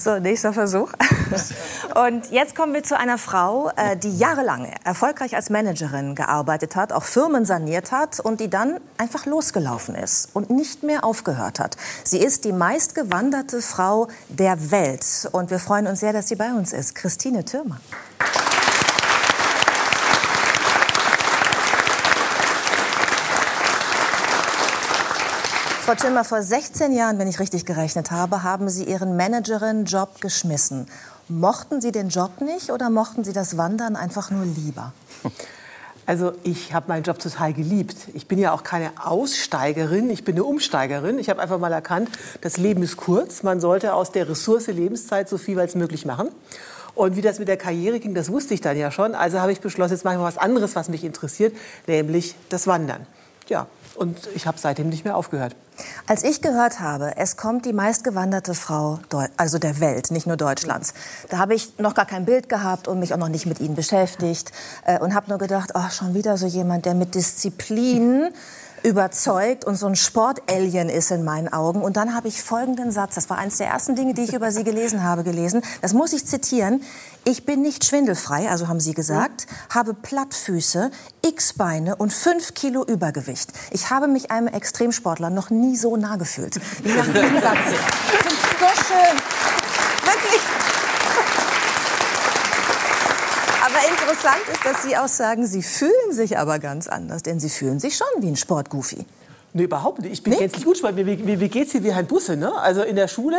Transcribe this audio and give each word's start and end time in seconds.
So, 0.00 0.18
nächster 0.18 0.54
Versuch. 0.54 0.92
Und 1.94 2.30
jetzt 2.30 2.56
kommen 2.56 2.72
wir 2.72 2.82
zu 2.82 2.98
einer 2.98 3.18
Frau, 3.18 3.70
äh, 3.76 3.98
die 3.98 4.16
jahrelang 4.16 4.72
erfolgreich 4.82 5.36
als 5.36 5.50
Managerin 5.50 6.14
gearbeitet 6.14 6.74
hat, 6.74 6.94
auch 6.94 7.02
Firmen 7.02 7.44
saniert 7.44 7.92
hat 7.92 8.18
und 8.18 8.40
die 8.40 8.48
dann 8.48 8.80
einfach 8.96 9.26
losgelaufen 9.26 9.94
ist 9.94 10.30
und 10.32 10.48
nicht 10.48 10.82
mehr 10.84 11.04
aufgehört 11.04 11.60
hat. 11.60 11.76
Sie 12.02 12.18
ist 12.18 12.46
die 12.46 12.52
meistgewanderte 12.52 13.60
Frau 13.60 14.08
der 14.30 14.70
Welt. 14.70 15.28
Und 15.32 15.50
wir 15.50 15.58
freuen 15.58 15.86
uns 15.86 16.00
sehr, 16.00 16.14
dass 16.14 16.28
sie 16.28 16.36
bei 16.36 16.50
uns 16.50 16.72
ist. 16.72 16.94
Christine 16.94 17.44
Thürmer. 17.44 17.78
Frau 25.90 25.96
Timmer, 25.96 26.22
vor 26.22 26.40
16 26.40 26.92
Jahren, 26.92 27.18
wenn 27.18 27.26
ich 27.26 27.40
richtig 27.40 27.66
gerechnet 27.66 28.12
habe, 28.12 28.44
haben 28.44 28.68
Sie 28.68 28.84
Ihren 28.84 29.16
Managerin-Job 29.16 30.20
geschmissen. 30.20 30.86
Mochten 31.28 31.80
Sie 31.80 31.90
den 31.90 32.10
Job 32.10 32.40
nicht 32.40 32.70
oder 32.70 32.90
mochten 32.90 33.24
Sie 33.24 33.32
das 33.32 33.56
Wandern 33.56 33.96
einfach 33.96 34.30
nur 34.30 34.44
lieber? 34.44 34.92
Also 36.06 36.30
ich 36.44 36.72
habe 36.72 36.86
meinen 36.86 37.02
Job 37.02 37.18
total 37.18 37.52
geliebt. 37.54 37.96
Ich 38.14 38.28
bin 38.28 38.38
ja 38.38 38.52
auch 38.52 38.62
keine 38.62 38.92
Aussteigerin, 39.04 40.10
ich 40.10 40.22
bin 40.22 40.36
eine 40.36 40.44
Umsteigerin. 40.44 41.18
Ich 41.18 41.28
habe 41.28 41.42
einfach 41.42 41.58
mal 41.58 41.72
erkannt, 41.72 42.08
das 42.40 42.56
Leben 42.56 42.84
ist 42.84 42.96
kurz. 42.96 43.42
Man 43.42 43.60
sollte 43.60 43.92
aus 43.92 44.12
der 44.12 44.28
Ressource 44.28 44.68
Lebenszeit 44.68 45.28
so 45.28 45.38
viel 45.38 45.58
als 45.58 45.74
möglich 45.74 46.06
machen. 46.06 46.28
Und 46.94 47.16
wie 47.16 47.20
das 47.20 47.40
mit 47.40 47.48
der 47.48 47.56
Karriere 47.56 47.98
ging, 47.98 48.14
das 48.14 48.30
wusste 48.30 48.54
ich 48.54 48.60
dann 48.60 48.76
ja 48.76 48.92
schon. 48.92 49.16
Also 49.16 49.40
habe 49.40 49.50
ich 49.50 49.60
beschlossen, 49.60 49.94
jetzt 49.94 50.04
mache 50.04 50.14
ich 50.14 50.20
mal 50.20 50.26
was 50.28 50.38
anderes, 50.38 50.76
was 50.76 50.88
mich 50.88 51.02
interessiert, 51.02 51.52
nämlich 51.88 52.36
das 52.48 52.68
Wandern. 52.68 53.08
Ja, 53.48 53.66
und 53.96 54.28
ich 54.36 54.46
habe 54.46 54.56
seitdem 54.56 54.88
nicht 54.88 55.04
mehr 55.04 55.16
aufgehört. 55.16 55.56
Als 56.06 56.24
ich 56.24 56.42
gehört 56.42 56.80
habe, 56.80 57.16
es 57.16 57.36
kommt 57.36 57.66
die 57.66 57.72
meistgewanderte 57.72 58.54
Frau, 58.54 58.98
also 59.36 59.58
der 59.58 59.80
Welt, 59.80 60.10
nicht 60.10 60.26
nur 60.26 60.36
Deutschlands, 60.36 60.94
da 61.28 61.38
habe 61.38 61.54
ich 61.54 61.78
noch 61.78 61.94
gar 61.94 62.06
kein 62.06 62.24
Bild 62.24 62.48
gehabt 62.48 62.88
und 62.88 62.98
mich 62.98 63.14
auch 63.14 63.18
noch 63.18 63.28
nicht 63.28 63.46
mit 63.46 63.60
ihnen 63.60 63.74
beschäftigt 63.74 64.52
äh, 64.84 64.98
und 64.98 65.14
habe 65.14 65.28
nur 65.28 65.38
gedacht, 65.38 65.70
oh, 65.74 65.88
schon 65.90 66.14
wieder 66.14 66.36
so 66.36 66.46
jemand, 66.46 66.86
der 66.86 66.94
mit 66.94 67.14
Disziplin 67.14 68.30
überzeugt 68.82 69.64
und 69.64 69.76
so 69.76 69.86
ein 69.86 69.96
Sportalien 69.96 70.88
ist 70.88 71.10
in 71.10 71.24
meinen 71.24 71.52
Augen. 71.52 71.82
Und 71.82 71.96
dann 71.96 72.14
habe 72.14 72.28
ich 72.28 72.42
folgenden 72.42 72.90
Satz, 72.90 73.14
das 73.14 73.30
war 73.30 73.38
eines 73.38 73.58
der 73.58 73.68
ersten 73.68 73.94
Dinge, 73.94 74.14
die 74.14 74.22
ich 74.22 74.34
über 74.34 74.52
Sie 74.52 74.64
gelesen 74.64 75.02
habe, 75.02 75.24
gelesen. 75.24 75.62
Das 75.82 75.92
muss 75.92 76.12
ich 76.12 76.26
zitieren. 76.26 76.82
Ich 77.24 77.44
bin 77.44 77.60
nicht 77.60 77.84
schwindelfrei, 77.84 78.48
also 78.48 78.68
haben 78.68 78.80
Sie 78.80 78.94
gesagt, 78.94 79.46
habe 79.68 79.92
Plattfüße, 79.92 80.90
X-Beine 81.22 81.96
und 81.96 82.12
fünf 82.12 82.54
Kilo 82.54 82.84
Übergewicht. 82.84 83.52
Ich 83.70 83.90
habe 83.90 84.08
mich 84.08 84.30
einem 84.30 84.48
Extremsportler 84.48 85.28
noch 85.28 85.50
nie 85.50 85.76
so 85.76 85.96
nah 85.96 86.16
gefühlt. 86.16 86.58
Wie 86.82 86.92
nach 86.92 87.06
diesem 87.06 87.40
Satz. 87.40 87.58
Ich 88.12 88.58
so 88.58 88.66
schön. 88.86 89.16
Wirklich. 90.04 90.40
Aber 93.62 93.78
interessant 94.30 94.48
ist, 94.48 94.64
dass 94.64 94.82
Sie 94.82 94.96
auch 94.96 95.08
sagen, 95.08 95.46
Sie 95.46 95.62
fühlen 95.62 96.12
sich 96.12 96.38
aber 96.38 96.58
ganz 96.58 96.86
anders, 96.88 97.22
denn 97.22 97.40
Sie 97.40 97.48
fühlen 97.48 97.80
sich 97.80 97.96
schon 97.96 98.06
wie 98.22 98.28
ein 98.28 98.36
Sportgoofy. 98.36 99.06
Nee, 99.52 99.64
überhaupt 99.64 100.00
nicht. 100.00 100.12
Ich 100.12 100.22
bin 100.22 100.32
nee? 100.32 100.38
gänzlich 100.38 100.64
gut. 100.64 100.80
Mir, 100.82 101.04
mir, 101.04 101.16
mir 101.16 101.48
geht's 101.48 101.72
hier 101.72 101.82
wie 101.82 101.90
ein 101.90 102.06
Busse. 102.06 102.36
Ne? 102.36 102.54
Also 102.54 102.82
in 102.82 102.94
der 102.94 103.08
Schule 103.08 103.36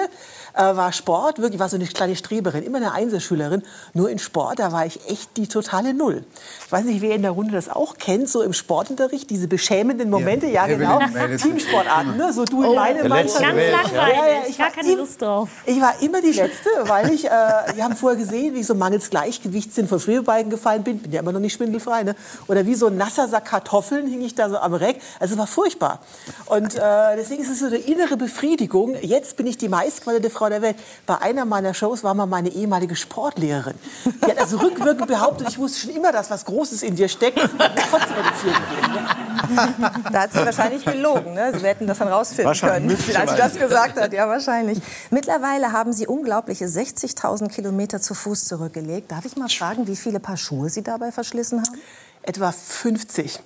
äh, 0.53 0.61
war 0.61 0.91
Sport 0.91 1.39
wirklich, 1.39 1.59
war 1.59 1.69
so 1.69 1.77
eine 1.77 1.85
kleine 1.85 2.17
Streberin, 2.17 2.63
immer 2.63 2.77
eine 2.77 2.91
Einzelschülerin. 2.91 3.63
Nur 3.93 4.09
in 4.09 4.19
Sport, 4.19 4.59
da 4.59 4.73
war 4.73 4.85
ich 4.85 4.99
echt 5.09 5.37
die 5.37 5.47
totale 5.47 5.93
Null. 5.93 6.25
Ich 6.65 6.71
weiß 6.71 6.83
nicht, 6.83 7.01
wer 7.01 7.15
in 7.15 7.21
der 7.21 7.31
Runde 7.31 7.53
das 7.53 7.69
auch 7.69 7.97
kennt, 7.97 8.27
so 8.27 8.41
im 8.41 8.51
Sportunterricht, 8.51 9.29
diese 9.29 9.47
beschämenden 9.47 10.09
Momente. 10.09 10.47
Ja, 10.47 10.67
ja 10.67 10.75
genau. 10.75 10.99
Teamsportarten, 11.37 12.17
ne? 12.17 12.33
so 12.33 12.43
du 12.43 12.63
in 12.63 12.69
oh, 12.69 12.75
meine 12.75 13.07
Mannschaft. 13.07 13.41
Ganz 13.41 13.71
langweilig. 13.71 14.17
Ja, 14.17 14.27
ja, 14.27 14.41
ich 14.49 14.57
gar 14.57 14.71
keine 14.71 14.93
Lust 14.95 15.21
drauf. 15.21 15.49
Ich 15.65 15.79
war 15.79 16.01
immer 16.01 16.21
die 16.21 16.33
Letzte, 16.33 16.69
weil 16.87 17.11
ich, 17.13 17.25
äh, 17.25 17.29
wir 17.29 17.83
haben 17.83 17.95
vorher 17.95 18.19
gesehen, 18.19 18.53
wie 18.53 18.59
ich 18.59 18.67
so 18.67 18.75
mangels 18.75 19.09
Gleichgewichtssinn 19.09 19.87
von 19.87 19.99
Schwebebalken 19.99 20.49
gefallen 20.49 20.83
bin. 20.83 20.99
Bin 20.99 21.11
ja 21.13 21.21
immer 21.21 21.31
noch 21.31 21.39
nicht 21.39 21.53
schwindelfrei. 21.53 22.03
Ne? 22.03 22.15
Oder 22.47 22.65
wie 22.65 22.75
so 22.75 22.87
ein 22.87 22.97
nasser 22.97 23.29
Sack 23.29 23.45
Kartoffeln 23.45 24.07
hing 24.07 24.21
ich 24.21 24.35
da 24.35 24.49
so 24.49 24.57
am 24.57 24.73
Reck. 24.73 24.99
Also 25.19 25.35
es 25.35 25.39
war 25.39 25.47
furchtbar. 25.47 26.00
Und 26.45 26.75
äh, 26.75 27.15
deswegen 27.17 27.43
ist 27.43 27.49
es 27.49 27.59
so 27.59 27.65
eine 27.65 27.77
innere 27.77 28.17
Befriedigung. 28.17 28.95
Jetzt 29.01 29.35
bin 29.37 29.47
ich 29.47 29.57
die 29.57 29.69
meistqualifizierte 29.69 30.29
Frau 30.29 30.49
der 30.49 30.61
Welt. 30.61 30.75
Bei 31.05 31.19
einer 31.21 31.45
meiner 31.45 31.73
Shows 31.73 32.03
war 32.03 32.13
mal 32.13 32.25
meine 32.25 32.49
ehemalige 32.49 32.95
Sportlehrerin. 32.95 33.75
Die 34.05 34.31
hat 34.31 34.39
also 34.39 34.57
rückwirkend 34.57 35.07
behauptet, 35.07 35.49
ich 35.49 35.57
wusste 35.57 35.79
schon 35.81 35.95
immer, 35.95 36.11
dass 36.11 36.29
was 36.29 36.45
Großes 36.45 36.83
in 36.83 36.95
dir 36.95 37.07
steckt. 37.07 37.39
Da 40.11 40.21
hat 40.21 40.33
sie 40.33 40.39
wahrscheinlich 40.39 40.85
gelogen. 40.85 41.33
Ne? 41.33 41.51
Sie 41.57 41.65
hätten 41.65 41.87
das 41.87 41.97
dann 41.97 42.07
rausfinden 42.07 42.53
können, 42.53 42.91
als 42.91 43.31
sie 43.31 43.37
das 43.37 43.55
gesagt 43.55 43.99
hat. 43.99 44.13
Ja, 44.13 44.27
wahrscheinlich. 44.27 44.79
Mittlerweile 45.09 45.71
haben 45.71 45.93
Sie 45.93 46.07
unglaubliche 46.07 46.65
60.000 46.65 47.49
Kilometer 47.49 48.01
zu 48.01 48.13
Fuß 48.13 48.45
zurückgelegt. 48.45 49.11
Darf 49.11 49.25
ich 49.25 49.35
mal 49.35 49.49
fragen, 49.49 49.87
wie 49.87 49.95
viele 49.95 50.19
Paar 50.19 50.37
Schuhe 50.37 50.69
Sie 50.69 50.83
dabei 50.83 51.11
verschlissen 51.11 51.61
haben? 51.61 51.79
Etwa 52.23 52.51
50. 52.51 53.39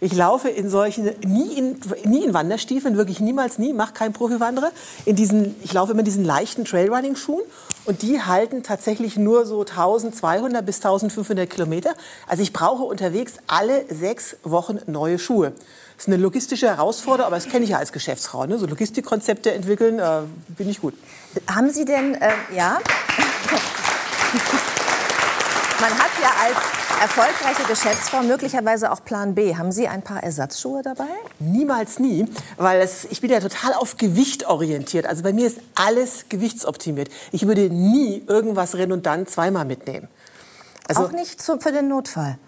Ich 0.00 0.12
laufe 0.14 0.48
in 0.48 0.68
solchen, 0.68 1.10
nie 1.24 1.56
in, 1.56 1.80
nie 2.04 2.24
in 2.24 2.34
Wanderstiefeln, 2.34 2.96
wirklich 2.96 3.20
niemals 3.20 3.58
nie, 3.58 3.72
mache 3.72 3.92
kein 3.94 4.12
Profiwanderer. 4.12 4.72
In 5.04 5.16
diesen, 5.16 5.54
ich 5.62 5.72
laufe 5.72 5.92
immer 5.92 6.00
in 6.00 6.04
diesen 6.04 6.24
leichten 6.24 6.64
Trailrunning-Schuhen 6.64 7.42
und 7.84 8.02
die 8.02 8.20
halten 8.20 8.62
tatsächlich 8.62 9.16
nur 9.16 9.46
so 9.46 9.60
1200 9.60 10.66
bis 10.66 10.76
1500 10.76 11.48
Kilometer. 11.48 11.94
Also 12.26 12.42
ich 12.42 12.52
brauche 12.52 12.82
unterwegs 12.82 13.34
alle 13.46 13.84
sechs 13.88 14.36
Wochen 14.42 14.80
neue 14.86 15.18
Schuhe. 15.18 15.52
Das 15.96 16.04
ist 16.04 16.08
eine 16.08 16.18
logistische 16.18 16.66
Herausforderung, 16.66 17.28
aber 17.28 17.36
das 17.36 17.48
kenne 17.48 17.64
ich 17.64 17.70
ja 17.70 17.78
als 17.78 17.92
Geschäftsfrau. 17.92 18.44
Ne? 18.44 18.58
So 18.58 18.66
Logistikkonzepte 18.66 19.52
entwickeln, 19.52 19.98
äh, 19.98 20.22
bin 20.48 20.68
ich 20.68 20.80
gut. 20.80 20.94
Haben 21.48 21.70
Sie 21.70 21.86
denn, 21.86 22.14
äh, 22.16 22.32
ja? 22.54 22.78
Man 25.80 25.90
hat 25.98 26.10
ja 26.20 26.30
als 26.42 26.75
erfolgreiche 27.00 27.64
Geschäftsfrau 27.68 28.22
möglicherweise 28.22 28.90
auch 28.90 29.04
Plan 29.04 29.34
B. 29.34 29.56
Haben 29.56 29.72
Sie 29.72 29.88
ein 29.88 30.02
paar 30.02 30.22
Ersatzschuhe 30.22 30.82
dabei? 30.82 31.08
Niemals 31.38 31.98
nie, 31.98 32.26
weil 32.56 32.80
es, 32.80 33.04
ich 33.10 33.20
bin 33.20 33.30
ja 33.30 33.40
total 33.40 33.74
auf 33.74 33.96
Gewicht 33.96 34.46
orientiert. 34.46 35.06
Also 35.06 35.22
bei 35.22 35.32
mir 35.32 35.46
ist 35.46 35.58
alles 35.74 36.26
gewichtsoptimiert. 36.28 37.08
Ich 37.32 37.46
würde 37.46 37.68
nie 37.70 38.22
irgendwas 38.26 38.76
redundant 38.76 39.30
zweimal 39.30 39.64
mitnehmen. 39.64 40.08
Also, 40.88 41.06
auch 41.06 41.12
nicht 41.12 41.42
für 41.42 41.72
den 41.72 41.88
Notfall? 41.88 42.38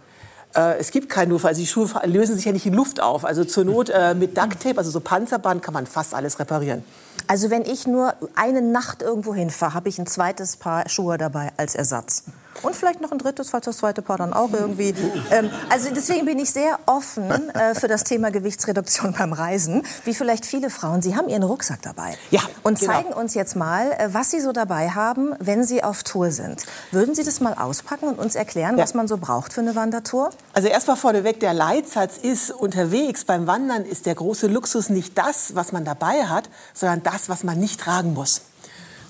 Äh, 0.54 0.78
es 0.78 0.90
gibt 0.90 1.08
keinen 1.08 1.30
Notfall. 1.30 1.50
Also 1.50 1.60
die 1.60 1.66
Schuhe 1.66 1.88
lösen 2.04 2.36
sich 2.36 2.44
ja 2.44 2.52
nicht 2.52 2.66
in 2.66 2.74
Luft 2.74 3.00
auf. 3.00 3.24
Also 3.24 3.44
zur 3.44 3.64
Not 3.64 3.90
äh, 3.90 4.14
mit 4.14 4.36
Ducktape, 4.36 4.78
also 4.78 4.90
so 4.90 5.00
Panzerband, 5.00 5.62
kann 5.62 5.74
man 5.74 5.86
fast 5.86 6.14
alles 6.14 6.38
reparieren. 6.38 6.84
Also 7.26 7.50
wenn 7.50 7.62
ich 7.62 7.86
nur 7.86 8.14
eine 8.34 8.62
Nacht 8.62 9.02
irgendwo 9.02 9.34
hinfahre, 9.34 9.74
habe 9.74 9.88
ich 9.88 9.98
ein 9.98 10.06
zweites 10.06 10.56
Paar 10.56 10.88
Schuhe 10.88 11.18
dabei 11.18 11.52
als 11.56 11.74
Ersatz. 11.74 12.24
Und 12.62 12.74
vielleicht 12.74 13.00
noch 13.00 13.12
ein 13.12 13.18
drittes, 13.18 13.50
falls 13.50 13.66
das 13.66 13.78
zweite 13.78 14.02
Paar 14.02 14.18
dann 14.18 14.32
auch 14.32 14.52
irgendwie. 14.52 14.94
Ähm, 15.30 15.50
also 15.68 15.90
deswegen 15.94 16.26
bin 16.26 16.38
ich 16.38 16.50
sehr 16.50 16.78
offen 16.86 17.50
äh, 17.50 17.74
für 17.74 17.88
das 17.88 18.04
Thema 18.04 18.30
Gewichtsreduktion 18.30 19.12
beim 19.12 19.32
Reisen, 19.32 19.82
wie 20.04 20.14
vielleicht 20.14 20.46
viele 20.46 20.70
Frauen. 20.70 21.02
Sie 21.02 21.16
haben 21.16 21.28
Ihren 21.28 21.42
Rucksack 21.42 21.82
dabei. 21.82 22.16
Ja. 22.30 22.40
Und 22.62 22.78
genau. 22.78 22.92
zeigen 22.92 23.12
uns 23.12 23.34
jetzt 23.34 23.56
mal, 23.56 23.92
äh, 23.92 24.08
was 24.12 24.30
Sie 24.30 24.40
so 24.40 24.52
dabei 24.52 24.90
haben, 24.90 25.34
wenn 25.38 25.64
Sie 25.64 25.82
auf 25.84 26.02
Tour 26.02 26.30
sind. 26.30 26.64
Würden 26.92 27.14
Sie 27.14 27.24
das 27.24 27.40
mal 27.40 27.54
auspacken 27.54 28.08
und 28.08 28.18
uns 28.18 28.34
erklären, 28.34 28.76
ja. 28.76 28.82
was 28.82 28.94
man 28.94 29.08
so 29.08 29.18
braucht 29.18 29.52
für 29.52 29.60
eine 29.60 29.74
Wandertour? 29.74 30.30
Also 30.52 30.68
erstmal 30.68 30.96
vorneweg, 30.96 31.40
der 31.40 31.54
Leitsatz 31.54 32.16
ist, 32.16 32.50
unterwegs 32.50 33.24
beim 33.24 33.46
Wandern 33.46 33.84
ist 33.84 34.06
der 34.06 34.14
große 34.14 34.46
Luxus 34.46 34.88
nicht 34.88 35.16
das, 35.18 35.54
was 35.54 35.72
man 35.72 35.84
dabei 35.84 36.24
hat, 36.26 36.48
sondern 36.74 37.02
das, 37.02 37.28
was 37.28 37.44
man 37.44 37.58
nicht 37.58 37.80
tragen 37.80 38.14
muss. 38.14 38.42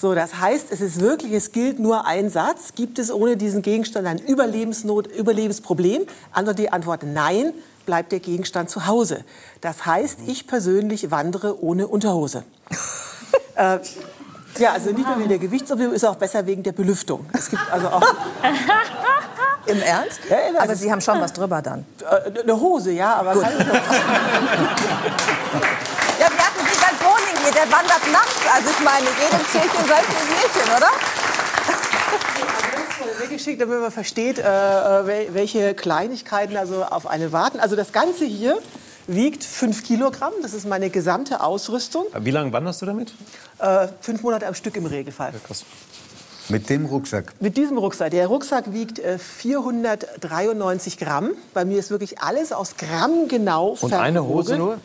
So, 0.01 0.15
das 0.15 0.39
heißt, 0.39 0.69
es 0.71 0.81
ist 0.81 1.01
wirklich, 1.01 1.33
es 1.33 1.51
gilt 1.51 1.81
nur 1.81 2.07
ein 2.07 2.31
Satz. 2.31 2.75
Gibt 2.77 3.01
es 3.01 3.11
ohne 3.11 3.37
diesen 3.37 3.63
Gegenstand 3.63 4.07
ein 4.07 4.19
Überlebensnot, 4.19 5.09
Überlebensproblem? 5.09 6.07
Antwort 6.31 6.59
die 6.59 6.71
Antwort 6.71 7.03
nein, 7.03 7.53
bleibt 7.85 8.13
der 8.13 8.21
Gegenstand 8.21 8.71
zu 8.71 8.87
Hause. 8.87 9.25
Das 9.61 9.87
heißt, 9.87 10.21
ich 10.27 10.47
persönlich 10.47 11.11
wandere 11.11 11.65
ohne 11.65 11.89
Unterhose. 11.89 12.45
äh, 13.57 13.79
ja, 14.59 14.73
also 14.73 14.91
nicht 14.91 15.07
nur 15.07 15.19
wegen 15.19 15.31
der 15.31 15.39
Gewichtsoptimierung, 15.39 15.95
ist 15.95 16.05
auch 16.05 16.17
besser 16.17 16.47
wegen 16.47 16.63
der 16.63 16.73
Belüftung. 16.73 17.27
Es 17.33 17.51
gibt 17.51 17.63
also 17.71 17.89
auch 17.89 18.03
Im 19.67 19.83
Ernst? 19.83 20.21
Ja, 20.31 20.37
also 20.47 20.59
aber 20.61 20.77
Sie 20.77 20.91
haben 20.91 21.01
schon 21.01 21.21
was 21.21 21.33
drüber 21.33 21.61
dann? 21.61 21.85
Äh, 22.01 22.41
eine 22.41 22.59
Hose, 22.59 22.93
ja, 22.93 23.17
aber 23.17 23.35
Gut. 23.35 23.45
wandert 27.71 28.13
nachts. 28.13 28.41
Also 28.55 28.71
ich 28.71 28.85
meine, 28.85 29.07
jedem 29.07 29.47
Zierchen 29.51 29.87
solches 29.87 30.23
Mädchen, 30.31 30.77
oder? 30.77 30.91
weggeschickt, 33.21 33.61
damit 33.61 33.81
man 33.81 33.91
versteht, 33.91 34.39
äh, 34.39 34.43
äh 34.43 35.35
welche 35.35 35.75
Kleinigkeiten 35.75 36.57
also 36.57 36.85
auf 36.85 37.07
eine 37.07 37.33
warten. 37.33 37.61
Also 37.61 37.77
das 37.77 37.93
Ganze 37.93 38.25
hier 38.25 38.59
wiegt 39.07 39.45
5 39.45 39.85
Kilogramm. 39.85 40.33
Das 40.43 40.55
ist 40.55 40.67
meine 40.67 40.91
gesamte 40.91 41.41
Ausrüstung. 41.41 42.07
Wie 42.19 42.31
lange 42.31 42.53
wanderst 42.53 42.83
du 42.83 42.87
damit? 42.87 43.13
Äh, 43.59 43.89
fünf 44.01 44.23
Monate 44.23 44.47
am 44.47 44.55
Stück 44.55 44.77
im 44.77 44.87
Regelfall. 44.87 45.33
Ja, 45.33 45.41
krass. 45.45 45.65
Mit 46.51 46.71
dem 46.71 46.87
Rucksack? 46.87 47.35
Mit 47.41 47.57
diesem 47.59 47.77
Rucksack. 47.77 48.11
Der 48.11 48.27
Rucksack 48.27 48.73
wiegt 48.73 48.99
äh, 48.99 49.19
493 49.19 50.97
Gramm. 50.97 51.33
Bei 51.53 51.65
mir 51.65 51.79
ist 51.79 51.91
wirklich 51.91 52.21
alles 52.21 52.53
aus 52.53 52.77
Gramm 52.77 53.29
genau 53.29 53.77
Und 53.81 53.93
eine 53.93 54.25
Hose 54.25 54.57
nur? 54.57 54.79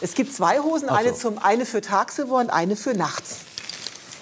Es 0.00 0.14
gibt 0.14 0.34
zwei 0.34 0.58
Hosen, 0.58 0.88
so. 0.88 0.94
eine, 0.94 1.14
zum, 1.14 1.38
eine 1.38 1.66
für 1.66 1.80
tagsüber 1.80 2.36
und 2.36 2.50
eine 2.50 2.76
für 2.76 2.94
nachts. 2.94 3.38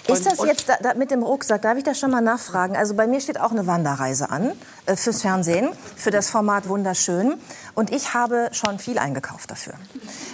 Ist 0.06 0.26
das 0.26 0.44
jetzt 0.44 0.68
da, 0.68 0.76
da 0.82 0.94
mit 0.94 1.10
dem 1.10 1.22
Rucksack, 1.22 1.62
darf 1.62 1.78
ich 1.78 1.84
das 1.84 1.98
schon 1.98 2.10
mal 2.10 2.20
nachfragen? 2.20 2.76
Also 2.76 2.94
bei 2.94 3.06
mir 3.06 3.20
steht 3.20 3.40
auch 3.40 3.52
eine 3.52 3.66
Wanderreise 3.66 4.28
an, 4.28 4.52
äh, 4.84 4.96
fürs 4.96 5.22
Fernsehen, 5.22 5.70
für 5.96 6.10
das 6.10 6.28
Format 6.28 6.68
Wunderschön. 6.68 7.34
Und 7.74 7.90
ich 7.92 8.14
habe 8.14 8.48
schon 8.52 8.78
viel 8.78 8.98
eingekauft 8.98 9.50
dafür. 9.50 9.74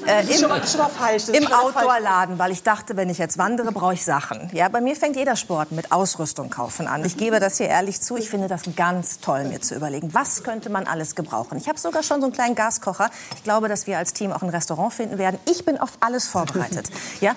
Äh, 0.06 0.24
ist 0.28 0.40
schon 0.40 0.48
mal- 0.48 0.66
schon 0.66 0.80
mal 0.80 0.88
falsch. 0.88 1.28
Im. 1.28 1.46
Outdoor-Laden, 1.50 2.38
weil 2.38 2.52
ich 2.52 2.62
dachte, 2.62 2.96
wenn 2.96 3.08
ich 3.10 3.18
jetzt 3.18 3.38
wandere, 3.38 3.72
brauche 3.72 3.94
ich 3.94 4.04
Sachen. 4.04 4.50
Ja, 4.52 4.68
bei 4.68 4.80
mir 4.80 4.94
fängt 4.96 5.16
jeder 5.16 5.36
Sport 5.36 5.72
mit 5.72 5.90
Ausrüstung 5.92 6.50
kaufen 6.50 6.86
an. 6.86 7.04
Ich 7.04 7.16
gebe 7.16 7.40
das 7.40 7.56
hier 7.58 7.68
ehrlich 7.68 8.00
zu. 8.00 8.16
Ich 8.16 8.30
finde 8.30 8.48
das 8.48 8.62
ganz 8.76 9.20
toll, 9.20 9.44
mir 9.44 9.60
zu 9.60 9.74
überlegen, 9.74 10.12
was 10.14 10.42
könnte 10.42 10.70
man 10.70 10.86
alles 10.86 11.14
gebrauchen. 11.14 11.56
Ich 11.58 11.68
habe 11.68 11.78
sogar 11.78 12.02
schon 12.02 12.20
so 12.20 12.26
einen 12.26 12.32
kleinen 12.34 12.54
Gaskocher. 12.54 13.10
Ich 13.36 13.44
glaube, 13.44 13.68
dass 13.68 13.86
wir 13.86 13.98
als 13.98 14.12
Team 14.12 14.32
auch 14.32 14.42
ein 14.42 14.48
Restaurant 14.50 14.92
finden 14.92 15.18
werden. 15.18 15.38
Ich 15.50 15.64
bin 15.64 15.78
auf 15.78 15.90
alles 16.00 16.26
vorbereitet. 16.28 16.90
Ja, 17.20 17.34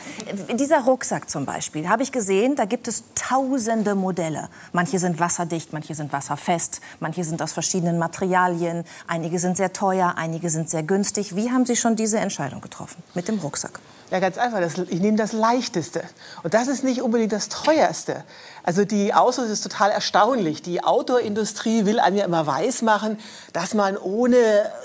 dieser 0.54 0.82
Rucksack 0.82 1.30
zum 1.30 1.46
Beispiel, 1.46 1.90
habe 1.90 2.04
ich 2.04 2.12
gesehen, 2.12 2.56
da 2.56 2.64
gibt 2.66 2.88
es 2.88 3.04
tausende 3.16 3.96
Modelle. 3.96 4.48
Manche 4.72 4.98
sind 5.00 5.20
wasserdicht, 5.20 5.74
manche 5.74 5.94
sind 5.96 6.14
wasserfest, 6.14 6.80
manche 7.00 7.24
sind 7.24 7.42
aus 7.42 7.52
verschiedenen 7.52 7.98
Materialien, 8.00 8.86
einige 9.08 9.40
sind 9.40 9.58
sehr 9.58 9.74
teuer, 9.74 9.93
einige 10.18 10.50
sind 10.50 10.70
sehr 10.70 10.84
günstig. 10.84 11.36
Wie 11.36 11.52
haben 11.52 11.66
Sie 11.66 11.76
schon 11.76 11.96
diese 11.96 12.20
Entscheidung 12.20 12.62
getroffen 12.62 13.04
mit 13.14 13.28
dem 13.28 13.40
Rucksack? 13.40 13.80
Ja, 14.12 14.20
ganz 14.20 14.38
einfach. 14.38 14.60
Das, 14.60 14.78
ich 14.78 15.00
nehme 15.00 15.18
das 15.18 15.34
Leichteste. 15.34 16.04
Und 16.44 16.54
das 16.54 16.68
ist 16.68 16.84
nicht 16.84 17.02
unbedingt 17.02 17.32
das 17.32 17.50
Teuerste. 17.50 18.24
Also 18.64 18.86
die 18.86 19.14
Ausrüstung 19.14 19.52
ist 19.52 19.62
total 19.62 19.92
erstaunlich. 19.92 20.62
Die 20.62 20.84
Outdoor-Industrie 20.84 21.86
will 21.86 22.00
einem 22.00 22.18
ja 22.18 22.26
immer 22.26 22.48
weismachen, 22.48 23.20
dass 23.52 23.74
man 23.74 23.98
ohne 23.98 24.38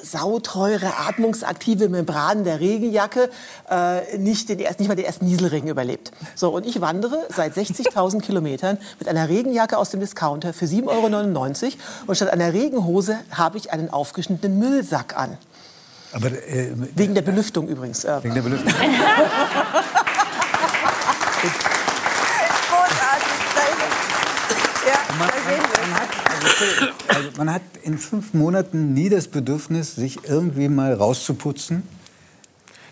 sauteure, 0.02 0.98
atmungsaktive 1.06 1.88
Membranen 1.88 2.42
der 2.42 2.58
Regenjacke 2.58 3.30
äh, 3.70 4.18
nicht, 4.18 4.48
den 4.48 4.58
nicht 4.58 4.88
mal 4.88 4.96
den 4.96 5.04
ersten 5.04 5.26
Nieselregen 5.26 5.68
überlebt. 5.68 6.10
So, 6.34 6.50
und 6.50 6.66
ich 6.66 6.80
wandere 6.80 7.26
seit 7.28 7.54
60.000 7.54 8.20
Kilometern 8.22 8.78
mit 8.98 9.08
einer 9.08 9.28
Regenjacke 9.28 9.78
aus 9.78 9.90
dem 9.90 10.00
Discounter 10.00 10.52
für 10.52 10.64
7,99 10.64 11.64
Euro. 11.64 11.72
Und 12.06 12.16
statt 12.16 12.30
einer 12.30 12.52
Regenhose 12.52 13.18
habe 13.30 13.58
ich 13.58 13.72
einen 13.72 13.90
aufgeschnittenen 13.90 14.58
Müllsack 14.58 15.16
an. 15.16 15.38
Aber 16.12 16.28
äh, 16.28 16.72
Wegen 16.94 17.14
der 17.14 17.22
Belüftung 17.22 17.68
übrigens. 17.68 18.04
Äh, 18.04 18.22
wegen 18.22 18.34
der 18.34 18.42
Belüftung. 18.42 18.72
Also 27.08 27.28
man 27.36 27.52
hat 27.52 27.62
in 27.82 27.98
fünf 27.98 28.34
Monaten 28.34 28.92
nie 28.94 29.08
das 29.08 29.28
Bedürfnis, 29.28 29.94
sich 29.94 30.18
irgendwie 30.24 30.68
mal 30.68 30.94
rauszuputzen. 30.94 31.82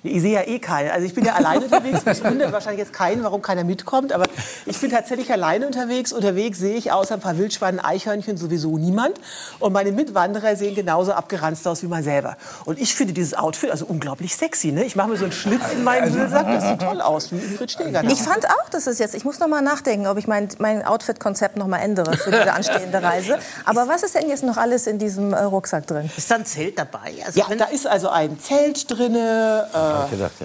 Ich 0.06 0.22
sehe 0.22 0.34
ja 0.34 0.42
eh 0.42 0.58
keinen. 0.58 0.90
Also 0.90 1.06
ich 1.06 1.14
bin 1.14 1.24
ja 1.24 1.34
alleine 1.36 1.64
unterwegs. 1.64 2.00
Das 2.04 2.24
wundert 2.24 2.52
wahrscheinlich 2.52 2.80
jetzt 2.80 2.92
keinen, 2.92 3.22
warum 3.22 3.42
keiner 3.42 3.64
mitkommt. 3.64 4.12
Aber 4.12 4.24
ich 4.64 4.78
bin 4.80 4.90
tatsächlich 4.90 5.30
alleine 5.30 5.66
unterwegs. 5.66 6.12
Unterwegs 6.12 6.58
sehe 6.58 6.76
ich 6.76 6.92
außer 6.92 7.14
ein 7.14 7.20
paar 7.20 7.38
Wildschweinen, 7.38 7.80
Eichhörnchen 7.80 8.36
sowieso 8.36 8.78
niemand. 8.78 9.18
Und 9.58 9.72
meine 9.72 9.92
Mitwanderer 9.92 10.56
sehen 10.56 10.74
genauso 10.74 11.12
abgeranzt 11.12 11.66
aus 11.68 11.82
wie 11.82 11.88
man 11.88 12.02
selber. 12.02 12.36
Und 12.64 12.78
ich 12.78 12.94
finde 12.94 13.12
dieses 13.12 13.34
Outfit 13.34 13.70
also 13.70 13.86
unglaublich 13.86 14.36
sexy. 14.36 14.72
Ne? 14.72 14.84
Ich 14.84 14.96
mache 14.96 15.08
mir 15.08 15.16
so 15.16 15.24
einen 15.24 15.32
Schlitz 15.32 15.72
in 15.72 15.84
meinen 15.84 16.12
Müllsack. 16.12 16.46
Das 16.46 16.64
sieht 16.68 16.80
toll 16.80 17.00
aus, 17.00 17.32
wie 17.32 17.36
Ingrid 17.38 17.70
Steger. 17.70 18.04
Ich 18.04 18.22
fand 18.22 18.46
auch, 18.46 18.68
dass 18.70 18.86
es 18.86 18.98
jetzt, 18.98 19.14
ich 19.14 19.24
muss 19.24 19.38
noch 19.38 19.48
mal 19.48 19.62
nachdenken, 19.62 20.06
ob 20.06 20.18
ich 20.18 20.26
mein, 20.26 20.48
mein 20.58 20.84
Outfit-Konzept 20.84 21.56
noch 21.56 21.66
mal 21.66 21.78
ändere 21.78 22.16
für 22.16 22.30
diese 22.30 22.52
anstehende 22.52 23.02
Reise. 23.02 23.38
Aber 23.64 23.88
was 23.88 24.02
ist 24.02 24.14
denn 24.14 24.28
jetzt 24.28 24.42
noch 24.42 24.56
alles 24.56 24.86
in 24.86 24.98
diesem 24.98 25.32
äh, 25.32 25.42
Rucksack 25.42 25.86
drin? 25.86 26.10
Ist 26.16 26.30
da 26.30 26.36
ein 26.36 26.46
Zelt 26.46 26.78
dabei? 26.78 27.12
Also 27.24 27.40
Ja, 27.40 27.46
da 27.56 27.66
ist 27.66 27.86
also 27.86 28.08
ein 28.08 28.38
Zelt 28.40 28.90
drin, 28.90 29.14
äh, 29.14 29.18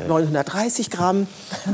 930 0.07 0.89
Gramm. 0.89 1.27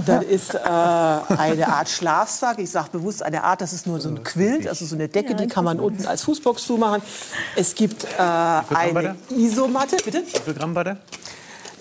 Dann 0.05 0.21
ist 0.27 0.55
äh, 0.55 0.59
eine 0.59 1.67
Art 1.67 1.89
Schlafsack. 1.89 2.59
Ich 2.59 2.69
sage 2.69 2.89
bewusst 2.91 3.23
eine 3.23 3.43
Art, 3.43 3.61
das 3.61 3.73
ist 3.73 3.87
nur 3.87 3.99
so 3.99 4.09
ein 4.09 4.23
Quilt, 4.23 4.67
also 4.67 4.85
so 4.85 4.95
eine 4.95 5.07
Decke, 5.07 5.35
die 5.35 5.47
kann 5.47 5.63
man 5.65 5.79
unten 5.79 6.05
als 6.05 6.23
Fußbox 6.23 6.65
zumachen. 6.65 7.01
Es 7.55 7.75
gibt 7.75 8.03
äh, 8.03 8.07
eine 8.17 9.15
Isomatte. 9.29 9.97
Bitte? 10.03 10.23
Wie 10.25 10.39
viel 10.39 10.53
Gramm 10.53 10.75
war 10.75 10.83
der? 10.83 10.97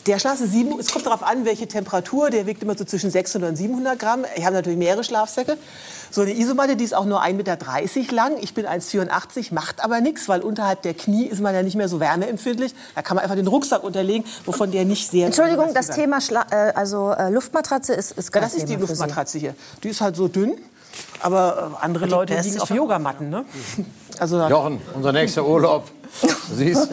Der 0.07 0.21
Schlaf 0.21 0.41
ist 0.41 0.53
sieben, 0.53 0.79
es 0.79 0.93
kommt 0.93 1.05
darauf 1.07 1.25
an, 1.25 1.45
welche 1.45 1.67
Temperatur. 1.67 2.31
Der 2.31 2.47
wiegt 2.47 2.63
immer 2.63 2.79
so 2.79 2.85
zwischen 2.85 3.11
600 3.11 3.51
und 3.51 3.57
700 3.57 3.99
Gramm. 3.99 4.25
Ich 4.37 4.45
habe 4.45 4.55
natürlich 4.55 4.79
mehrere 4.79 5.03
Schlafsäcke. 5.03 5.59
So 6.13 6.21
eine 6.23 6.33
Isomatte, 6.33 6.77
die 6.77 6.85
ist 6.85 6.95
auch 6.95 7.07
nur 7.07 7.23
1,30 7.23 7.35
Meter 7.35 8.15
lang. 8.15 8.37
Ich 8.41 8.55
bin 8.55 8.67
1,84, 8.67 9.53
macht 9.53 9.83
aber 9.83 10.01
nichts, 10.01 10.29
weil 10.29 10.43
unterhalb 10.43 10.83
der 10.83 10.95
Knie 10.95 11.25
ist 11.27 11.41
man 11.41 11.55
ja 11.55 11.65
nicht 11.65 11.75
mehr 11.75 11.89
so 11.89 11.99
wärmeempfindlich. 11.99 12.73
Da 12.95 13.03
kann 13.03 13.17
man 13.17 13.25
einfach 13.25 13.35
den 13.35 13.49
Rucksack 13.49 13.83
unterlegen, 13.83 14.25
wovon 14.45 14.71
der 14.71 14.85
nicht 14.85 15.11
sehr... 15.11 15.27
Entschuldigung, 15.27 15.75
das. 15.75 15.89
Thema 15.89 16.21
Schla 16.21 16.47
äh, 16.51 16.73
also 16.75 17.11
äh, 17.13 17.31
Luftmatratze 17.31 17.95
ist, 17.95 18.13
ist 18.13 18.35
Ja, 18.35 18.41
das 18.41 18.55
ist 18.55 18.69
die. 18.69 18.77
Luftmatratze 18.77 19.39
hier. 19.39 19.55
Die 19.83 19.89
ist 19.89 20.01
halt 20.01 20.15
so 20.15 20.29
dünn, 20.29 20.57
aber 21.21 21.73
äh, 21.81 21.85
andere 21.85 22.07
Leute 22.07 22.35
beste 22.35 22.51
liegen 22.51 22.63
auf. 22.63 22.71
Yogamatten. 22.71 23.31
Ne? 23.31 23.45
Also, 24.19 24.43
Jochen, 24.49 24.81
unser 24.95 25.13
nächster 25.13 25.45
Urlaub. 25.47 25.91
Siehst 26.51 26.89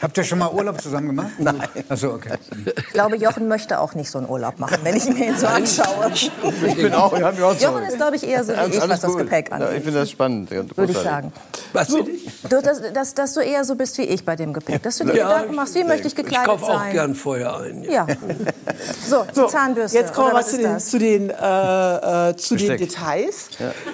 Habt 0.00 0.16
ihr 0.16 0.24
schon 0.24 0.38
mal 0.38 0.50
Urlaub 0.50 0.80
zusammen 0.80 1.08
gemacht? 1.08 1.32
Nein. 1.38 1.60
Achso, 1.86 2.14
okay. 2.14 2.38
Ich 2.78 2.86
glaube, 2.94 3.16
Jochen 3.16 3.46
möchte 3.46 3.78
auch 3.78 3.94
nicht 3.94 4.10
so 4.10 4.16
einen 4.16 4.26
Urlaub 4.28 4.58
machen, 4.58 4.78
wenn 4.82 4.96
ich 4.96 5.04
mir 5.04 5.26
ihn 5.28 5.36
so 5.36 5.48
anschaue. 5.48 6.10
Ich 6.14 6.30
bin 6.76 6.94
auch, 6.94 7.12
ich 7.12 7.22
auch. 7.22 7.60
Jochen 7.60 7.82
ist, 7.82 7.96
glaube 7.98 8.16
ich, 8.16 8.26
eher 8.26 8.42
so 8.42 8.54
wie 8.54 8.74
ich, 8.74 8.88
was 8.88 9.00
das. 9.00 9.16
Gepäck 9.18 9.50
Ja, 9.50 9.56
angeht. 9.56 9.76
ich 9.76 9.84
finde 9.84 9.98
das 9.98 10.10
spannend. 10.10 10.50
würde 10.50 10.92
ich 10.92 10.96
sagen. 10.98 11.30
Was 11.72 11.88
Du, 11.88 12.06
dass, 12.60 12.80
dass, 12.92 13.14
dass 13.14 13.34
du 13.34 13.40
eher 13.40 13.64
so 13.64 13.74
bist 13.76 13.96
wie 13.98 14.02
ich 14.02 14.24
bei 14.24 14.36
dem 14.36 14.52
Gepäck. 14.52 14.82
Dass 14.82 14.98
du 14.98 15.04
dir 15.04 15.12
Gedanken 15.12 15.54
machst, 15.54 15.74
wie 15.74 15.84
möchte 15.84 16.06
ich 16.08 16.12
Ich 16.12 16.24
gekleidet 16.24 16.46
kaufe 16.46 16.64
auch 16.64 16.78
sein. 16.80 16.92
gern 16.92 17.14
Feuer 17.14 17.60
ein. 17.60 17.84
Ja. 17.84 18.06
So, 19.08 19.24
die 19.30 19.34
So, 19.34 19.46
Zahnbürste. 19.46 19.96
Jetzt 19.98 20.12
kommen 20.12 20.28
wir 20.28 20.32
mal 20.34 20.44
zu 20.46 20.58
den, 20.58 20.78
zu 20.80 20.98
den, 20.98 21.30
äh, 21.30 22.30
äh, 22.30 22.36
zu 22.36 22.56
den. 22.56 22.76
Details. 22.78 23.48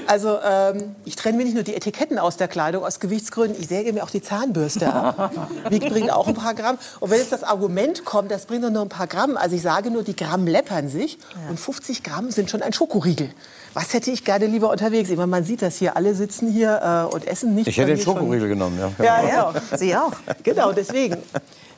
Also 0.06 0.38
ähm, 0.42 0.94
ich 1.04 1.16
trenne 1.16 1.36
mir 1.38 1.44
nicht 1.44 1.54
nur 1.54 1.62
die 1.64 1.74
Etiketten 1.74 2.18
aus 2.18 2.36
der 2.36 2.48
Kleidung 2.48 2.84
aus 2.84 3.00
Gewichtsgründen, 3.00 3.60
ich 3.60 3.68
säge 3.68 3.92
mir 3.92 4.02
auch 4.02 4.10
die 4.10 4.22
Zahnbürste 4.22 4.92
ab. 4.92 5.32
Wiegt 5.70 5.88
bringt 5.90 6.10
auch 6.10 6.26
ein 6.28 6.34
paar 6.34 6.54
Gramm. 6.54 6.78
Und 7.00 7.10
wenn 7.10 7.18
jetzt 7.18 7.32
das 7.32 7.42
Argument 7.44 8.04
kommt, 8.04 8.30
das 8.30 8.46
bringt 8.46 8.64
doch 8.64 8.70
nur 8.70 8.82
ein 8.82 8.88
paar 8.88 9.06
Gramm, 9.06 9.36
also 9.36 9.54
ich 9.56 9.62
sage 9.62 9.90
nur, 9.90 10.02
die 10.02 10.16
Gramm 10.16 10.46
läppern 10.46 10.88
sich 10.88 11.18
und 11.50 11.58
50 11.60 12.02
Gramm 12.02 12.30
sind 12.30 12.50
schon 12.50 12.62
ein 12.62 12.72
Schokoriegel. 12.72 13.30
Was 13.74 13.92
hätte 13.94 14.10
ich 14.10 14.24
gerne 14.24 14.46
lieber 14.46 14.70
unterwegs? 14.70 15.10
Ich 15.10 15.16
meine, 15.16 15.28
man 15.28 15.44
sieht 15.44 15.60
das 15.62 15.76
hier, 15.76 15.94
alle 15.96 16.14
sitzen 16.14 16.50
hier 16.50 17.06
äh, 17.10 17.14
und 17.14 17.26
essen 17.28 17.54
nicht. 17.54 17.67
Ich 17.68 17.78
hätte 17.78 17.94
den 17.94 18.00
Schokoriegel 18.00 18.48
genommen. 18.48 18.78
Ja. 18.98 19.04
Ja, 19.04 19.28
ja. 19.28 19.54
Sie 19.76 19.94
auch. 19.94 20.12
Genau, 20.42 20.72
deswegen. 20.72 21.16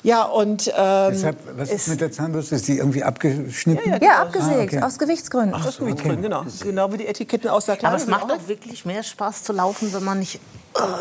Ja, 0.02 0.22
und 0.22 0.66
ähm, 0.68 1.10
Deshalb, 1.12 1.36
was 1.58 1.68
es- 1.68 1.82
ist 1.82 1.88
mit 1.88 2.00
der 2.00 2.10
Zahnbürste? 2.10 2.54
Ist 2.54 2.68
die 2.68 2.78
irgendwie 2.78 3.02
abgeschnitten? 3.02 4.02
Ja, 4.02 4.22
abgesägt, 4.22 4.72
Ah, 4.74 4.76
okay. 4.76 4.82
aus 4.82 4.98
Gewichtsgründen. 4.98 5.52
das 5.52 5.66
ist 5.78 6.04
drin, 6.04 6.22
genau. 6.22 6.44
Genau 6.62 6.92
wie 6.92 6.96
die 6.98 7.06
Etiketten 7.06 7.50
aus 7.50 7.66
der 7.66 7.74
aber 7.74 7.80
Kleidung. 7.80 7.96
es 7.98 8.02
sind 8.04 8.10
macht 8.12 8.24
auch 8.32 8.36
auch 8.36 8.48
wirklich 8.48 8.86
mehr 8.86 9.02
Spaß 9.02 9.42
zu 9.42 9.52
laufen, 9.52 9.92
wenn 9.92 10.04
man 10.04 10.20
nicht 10.20 10.40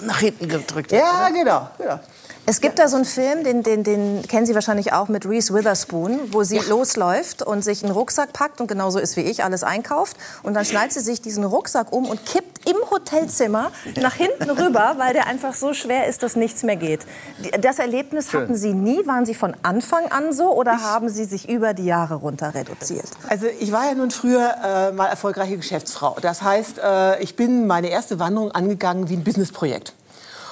nach 0.01 0.19
hinten 0.19 0.47
gedrückt 0.47 0.91
ist. 0.91 0.99
Ja, 0.99 1.29
genau. 1.29 1.69
genau. 1.77 1.99
Es 2.49 2.61
gibt 2.61 2.79
da 2.79 2.87
so 2.87 2.95
einen 2.95 3.05
Film, 3.05 3.43
den, 3.43 3.61
den, 3.61 3.83
den 3.83 4.23
kennen 4.27 4.47
Sie 4.47 4.55
wahrscheinlich 4.55 4.91
auch 4.91 5.07
mit 5.07 5.27
Reese 5.27 5.53
Witherspoon, 5.53 6.19
wo 6.31 6.41
sie 6.41 6.57
losläuft 6.57 7.43
und 7.43 7.63
sich 7.63 7.83
einen 7.83 7.93
Rucksack 7.93 8.33
packt 8.33 8.59
und 8.59 8.65
genauso 8.65 8.97
ist 8.97 9.15
wie 9.17 9.21
ich, 9.21 9.43
alles 9.43 9.63
einkauft. 9.63 10.17
Und 10.41 10.55
dann 10.55 10.65
schnallt 10.65 10.91
sie 10.91 11.01
sich 11.01 11.21
diesen 11.21 11.43
Rucksack 11.43 11.93
um 11.93 12.05
und 12.07 12.25
kippt 12.25 12.67
im 12.67 12.75
Hotelzimmer 12.89 13.71
nach 14.01 14.15
hinten 14.15 14.49
rüber, 14.49 14.95
weil 14.97 15.13
der 15.13 15.27
einfach 15.27 15.53
so 15.53 15.75
schwer 15.75 16.07
ist, 16.07 16.23
dass 16.23 16.35
nichts 16.35 16.63
mehr 16.63 16.75
geht. 16.75 17.01
Das 17.61 17.77
Erlebnis 17.77 18.33
hatten 18.33 18.55
Sie 18.55 18.73
nie? 18.73 19.05
Waren 19.05 19.27
Sie 19.27 19.35
von 19.35 19.55
Anfang 19.61 20.11
an 20.11 20.33
so 20.33 20.51
oder 20.51 20.81
haben 20.81 21.09
Sie 21.09 21.25
sich 21.25 21.47
über 21.49 21.75
die 21.75 21.85
Jahre 21.85 22.15
runter 22.15 22.55
reduziert? 22.55 23.05
Also 23.27 23.45
ich 23.59 23.71
war 23.71 23.85
ja 23.85 23.93
nun 23.93 24.09
früher 24.09 24.55
äh, 24.63 24.91
mal 24.91 25.05
erfolgreiche 25.05 25.57
Geschäftsfrau. 25.57 26.17
Das 26.19 26.41
heißt, 26.41 26.79
äh, 26.83 27.21
ich 27.21 27.35
bin 27.35 27.67
meine 27.67 27.89
erste 27.89 28.17
Wanderung 28.17 28.51
angegangen 28.51 29.07
wie 29.09 29.13
ein 29.15 29.23
Businessprojekt. 29.59 29.93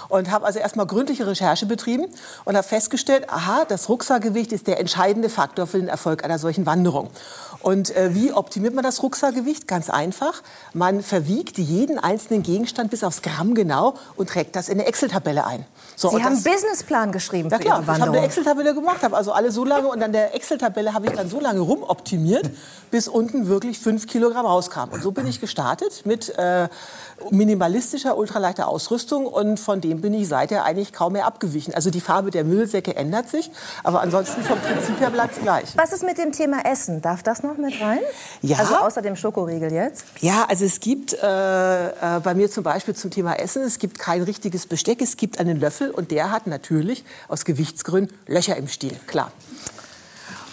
Und 0.09 0.31
habe 0.31 0.45
also 0.45 0.59
erstmal 0.59 0.85
gründliche 0.85 1.27
Recherche 1.27 1.65
betrieben 1.65 2.05
und 2.45 2.55
habe 2.55 2.65
festgestellt, 2.65 3.29
aha, 3.29 3.65
das 3.67 3.89
Rucksackgewicht 3.89 4.53
ist 4.53 4.65
der 4.67 4.79
entscheidende 4.79 5.27
Faktor 5.27 5.67
für 5.67 5.79
den 5.79 5.89
Erfolg 5.89 6.23
einer 6.23 6.39
solchen 6.39 6.65
Wanderung. 6.65 7.09
Und 7.61 7.93
äh, 7.93 8.15
wie 8.15 8.31
optimiert 8.31 8.73
man 8.73 8.85
das 8.85 9.03
Rucksackgewicht? 9.03 9.67
Ganz 9.67 9.89
einfach. 9.89 10.43
Man 10.73 11.03
verwiegt 11.03 11.57
jeden 11.57 11.99
einzelnen 11.99 12.41
Gegenstand 12.41 12.89
bis 12.89 13.03
aufs 13.03 13.21
Gramm 13.21 13.53
genau 13.53 13.95
und 14.15 14.29
trägt 14.29 14.55
das 14.55 14.69
in 14.69 14.79
eine 14.79 14.87
Excel-Tabelle 14.87 15.45
ein. 15.45 15.65
So, 15.97 16.09
Sie 16.09 16.23
haben 16.23 16.35
einen 16.35 16.43
Businessplan 16.43 17.11
geschrieben 17.11 17.49
ja 17.49 17.57
für 17.57 17.63
klar, 17.63 17.77
Ihre 17.79 17.81
ich 17.81 17.87
habe 17.89 17.95
eine 17.95 18.05
Wanderung. 18.05 18.25
Excel-Tabelle 18.25 18.75
gemacht, 18.75 19.03
habe 19.03 19.17
also 19.17 19.33
alle 19.33 19.51
so 19.51 19.65
lange 19.65 19.89
und 19.89 20.01
an 20.01 20.13
der 20.13 20.35
Excel-Tabelle 20.35 20.93
habe 20.93 21.07
ich 21.07 21.13
dann 21.13 21.29
so 21.29 21.41
lange 21.41 21.59
rumoptimiert, 21.59 22.49
bis 22.91 23.09
unten 23.09 23.47
wirklich 23.47 23.79
fünf 23.79 24.07
Kilogramm 24.07 24.45
rauskam. 24.45 24.89
Und 24.91 25.03
so 25.03 25.11
bin 25.11 25.27
ich 25.27 25.41
gestartet 25.41 26.05
mit 26.05 26.29
äh, 26.37 26.69
minimalistischer, 27.31 28.17
ultraleichter 28.17 28.67
Ausrüstung 28.67 29.25
und 29.25 29.59
von 29.59 29.81
dem 29.81 30.01
bin 30.01 30.13
ich 30.13 30.27
seither 30.27 30.63
eigentlich 30.63 30.93
kaum 30.93 31.13
mehr 31.13 31.25
abgewichen. 31.25 31.73
Also 31.73 31.89
die 31.89 32.01
Farbe 32.01 32.31
der 32.31 32.43
Müllsäcke 32.43 32.95
ändert 32.95 33.29
sich, 33.29 33.51
aber 33.83 34.01
ansonsten 34.01 34.43
vom 34.43 34.59
Prinzip 34.59 34.99
her 34.99 35.09
bleibt 35.09 35.37
es 35.37 35.41
gleich. 35.41 35.77
Was 35.77 35.91
ist 35.91 36.03
mit 36.03 36.17
dem 36.17 36.31
Thema 36.31 36.65
Essen? 36.65 37.01
Darf 37.01 37.23
das 37.23 37.43
noch 37.43 37.57
mit 37.57 37.79
rein? 37.81 37.99
Ja. 38.41 38.57
Also 38.57 38.75
außer 38.75 39.01
dem 39.01 39.15
Schokoriegel 39.15 39.71
jetzt? 39.71 40.05
Ja, 40.19 40.45
also 40.47 40.65
es 40.65 40.79
gibt 40.79 41.13
äh, 41.13 41.87
äh, 41.87 42.19
bei 42.21 42.33
mir 42.33 42.49
zum 42.49 42.63
Beispiel 42.63 42.95
zum 42.95 43.11
Thema 43.11 43.33
Essen, 43.33 43.63
es 43.63 43.79
gibt 43.79 43.99
kein 43.99 44.21
richtiges 44.21 44.67
Besteck, 44.67 45.01
es 45.01 45.17
gibt 45.17 45.39
einen 45.39 45.59
Löffel 45.59 45.91
und 45.91 46.11
der 46.11 46.31
hat 46.31 46.47
natürlich 46.47 47.03
aus 47.27 47.45
Gewichtsgründen 47.45 48.17
Löcher 48.27 48.55
im 48.55 48.67
Stiel, 48.67 48.95
klar. 49.07 49.31